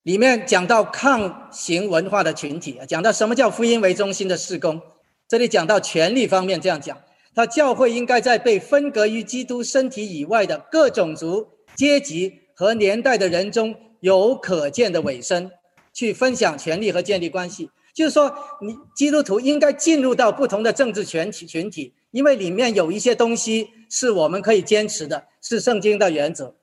[0.04, 4.80] 里面讲到抗行文化的群体啊，讲到什么叫福音为中心的事工。
[5.26, 6.96] 这里讲到权力方面，这样讲，
[7.34, 15.50] 他教会应该在被分隔于基督身体以外的各种族、阶级和年代的人中有可见的尾声。
[15.94, 26.56] 去分享权利和建立关系，就是说，你基督徒应该进入到不同的政治群体群体，因为里面有一些东西是我们可以坚持的，是圣经的原则，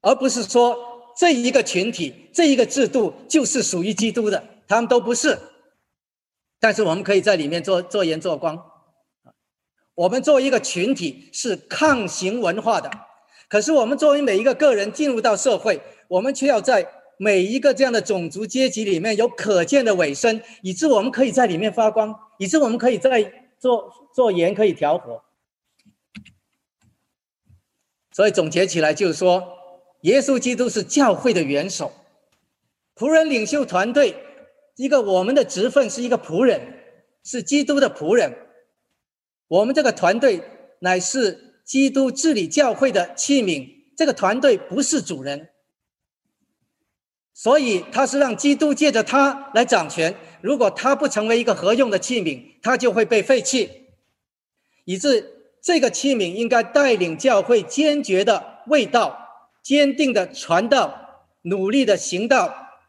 [0.00, 5.38] 而不是说这一个群体、这一个制度就是属于基督的，他们都不是。
[6.58, 8.58] 但是我们可以在里面做做盐做光，
[9.94, 12.90] 我们作为一个群体是抗行文化的，
[13.48, 15.80] 可是我们作为每一个个人进入到社会。
[16.08, 25.22] 我们却要在每一个这样的种族阶级里面有可见的尾声，以致我们可以在里面发光，以致我们可以在做做盐可以调和。
[28.10, 29.46] 所以总结起来就是说，
[30.00, 31.92] 耶稣基督是教会的元首，
[32.96, 34.16] 仆人领袖团队，
[34.76, 36.58] 一个我们的职分是一个仆人，
[37.22, 38.34] 是基督的仆人。
[39.48, 40.42] 我们这个团队
[40.78, 45.50] 乃是基督治理教会的器皿，这个团队不是主人。
[47.34, 50.16] 所以他是让基督借着他来掌权。
[50.40, 53.88] 如果他不成为一个合用的器皿，他就会被废弃。
[54.86, 62.80] 以致这个器皿应该带领教会坚决的味道，坚定的传道，努力的行道，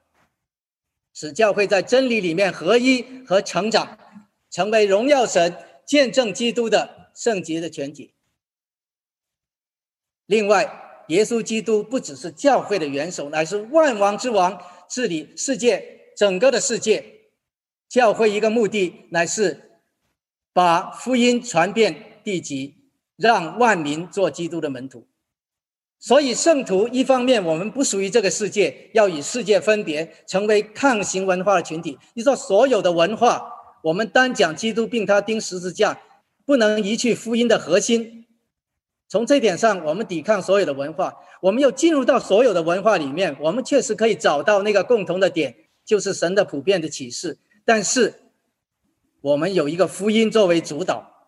[1.14, 4.00] 使教会在真理里面合一和成长，
[4.50, 5.54] 成为荣耀神、
[5.86, 8.14] 见证基督的圣洁的全体。
[10.30, 10.86] 另外。
[11.10, 15.84] 耶稣基督不只是教会的元首，乃是万王之王，治理世界
[16.16, 17.04] 整个的世界。
[17.90, 19.82] 教会一个目的，乃是
[20.54, 22.76] 把福音传遍地极，
[23.16, 25.08] 让万民做基督的门徒。
[25.98, 31.98] 所以圣徒一方面，我们不属于这个世界，要与世界分别，成为抗行文化的群体。
[32.14, 33.52] 你说所有的文化，
[33.82, 36.00] 我们单讲基督并他钉十字架，
[36.46, 38.19] 不能移去福音的核心。
[39.10, 47.40] 从这点上，我们抵抗所有的文化，我们又进入到所有的文化里面，我们确实可以找到那个共同的点，就是神的普遍的启示。
[47.66, 48.14] 但是，
[49.22, 51.28] 我们有一个福音作为主导，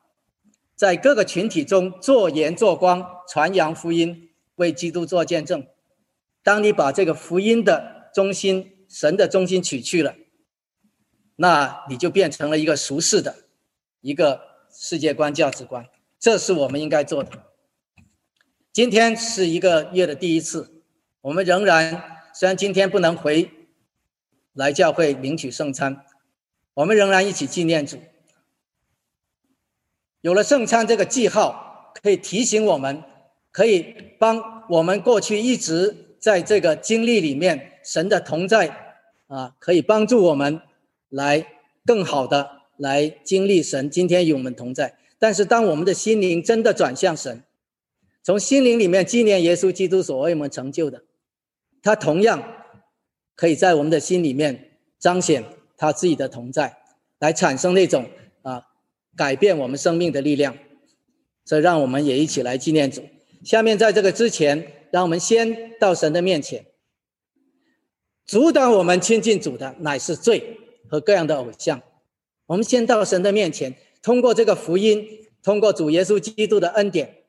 [0.76, 5.66] 在各个群体中做盐做光，传扬福音，为基督做见证。
[6.44, 10.14] 当你把这个福音的中心、神的中心取去了，
[11.38, 13.36] 那你就变成了一个俗世的
[14.02, 14.40] 一个
[14.72, 15.88] 世界观、价值观。
[16.20, 17.32] 这是我们应该做的。
[18.74, 20.72] 今天是一个月的第一次，
[21.20, 23.52] 我们仍然虽然今天不能回
[24.54, 26.06] 来教会领取圣餐，
[26.76, 27.98] 我们仍然一起纪念主。
[30.22, 33.04] 有了圣餐这个记号，可以提醒我们，
[33.52, 38.96] 可以帮我们过去一直在这个经历里面神的同在
[39.28, 40.62] 啊，可以帮助我们
[41.10, 41.46] 来
[41.86, 44.98] 更好的来经历神今天与我们同在。
[45.20, 47.44] 但是当我们的心灵真的转向神。
[48.24, 51.04] 从心灵里面纪念耶稣基督所为我们成就的，
[51.82, 52.44] 他同样
[53.36, 55.44] 可以在我们的心里面彰显
[55.76, 56.78] 他自己的同在，
[57.20, 58.08] 来产生那种
[58.44, 58.62] 啊
[59.16, 60.56] 改变我们生命的力量。
[61.44, 63.04] 所以，让我们也一起来纪念主。
[63.44, 66.64] 下面在这个之前，让我们先到神的面前，
[68.28, 71.82] 阻挡我们亲近主的乃是罪和各样的偶像。
[72.46, 75.04] 我们先到神的面前，通过这个福音，
[75.42, 77.21] 通过主耶稣基督的恩典。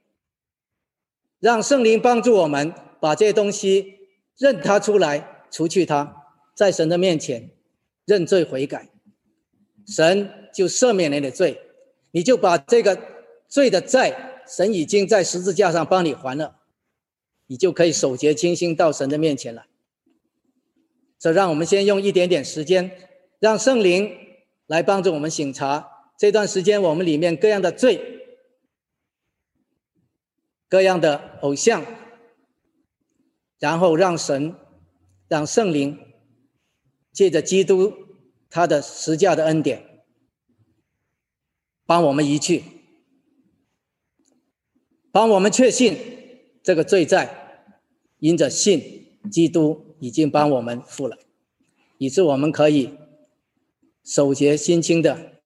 [1.42, 3.94] 让圣灵帮助我们把这些东西
[4.38, 6.22] 认他出来，除去它，
[6.54, 7.50] 在神的面前
[8.04, 8.90] 认罪悔改，
[9.84, 11.60] 神就赦免你的罪，
[12.12, 12.96] 你就把这个
[13.48, 16.60] 罪的债，神已经在十字架上帮你还了，
[17.48, 19.66] 你就可以守节清心到神的面前了。
[21.18, 22.88] 这让我们先用一点点时间，
[23.40, 24.16] 让圣灵
[24.68, 28.21] 来帮助我们醒察这段时间我们里面各样的罪、
[30.72, 31.84] 各样的偶像，
[33.58, 34.56] 然后让神、
[35.28, 35.98] 让圣灵。
[37.12, 37.92] 借着基督
[38.48, 40.02] 他的十架的恩典，
[41.84, 42.64] 帮我们移去，
[45.10, 45.94] 帮我们确信
[46.62, 47.68] 这个罪债，
[48.18, 51.18] 因着信基督已经帮我们付了，
[51.98, 52.96] 以致我们可以
[54.02, 55.42] 守节心清的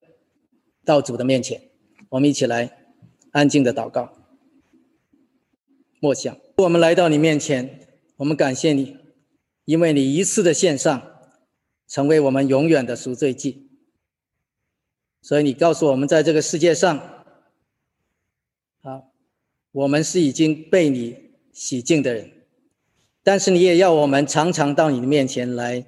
[0.85, 1.61] 到主的面前。
[2.11, 2.87] 我们一起来
[3.33, 4.26] 安静的祷告，
[6.01, 6.37] 默想。
[6.57, 8.97] 我们来到你面前，我们感谢你，
[9.65, 11.13] 因为你一次的献上。
[11.89, 13.69] 成为我们永远的赎罪祭，
[15.23, 16.99] 所以你告诉我们，在这个世界上，
[18.83, 19.05] 啊，
[19.71, 22.33] 我们是已经被你洗净的人，
[23.23, 25.87] 但是你也要我们常常到你的面前来，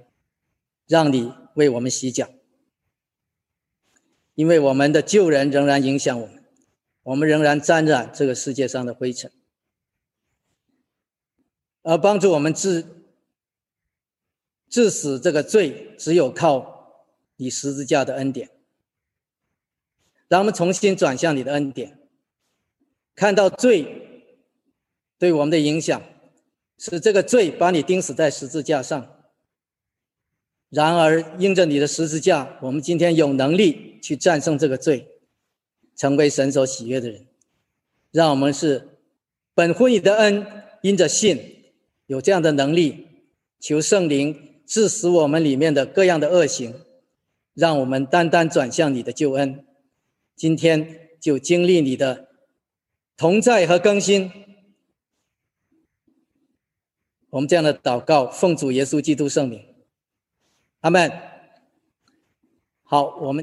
[0.86, 2.28] 让你为我们洗脚，
[4.36, 6.44] 因为我们的旧人仍然影响我们，
[7.02, 9.32] 我们仍然沾染这个世界上的灰尘，
[11.88, 12.84] 而帮助我们治。
[14.70, 18.50] 致死这个罪，只有靠你十字架的恩典。
[20.28, 21.98] 让我们重新转向你的恩典，
[23.14, 24.30] 看到罪
[25.18, 26.02] 对我们的影响，
[26.76, 29.24] 是这个罪把你钉死在十字架上。
[30.68, 35.08] 然而，因着你的十字架，我们今天有能力去战胜这个罪，
[35.96, 37.26] 成为神所喜悦的人。
[38.10, 38.98] 让我们是
[39.54, 40.46] 本乎你的恩，
[40.82, 41.57] 因着信
[42.08, 43.06] 有这样的能力，
[43.60, 44.44] 求圣灵。
[44.70, 46.74] 致使我们里面的各样的恶行，
[47.54, 49.64] 让我们单单转向你的救恩。
[50.36, 52.28] 今天就经历你的
[53.16, 54.30] 同在和更新。
[57.30, 59.64] 我们这样的祷告，奉主耶稣基督圣名，
[60.80, 61.10] 阿门。
[62.82, 63.36] 好，我们。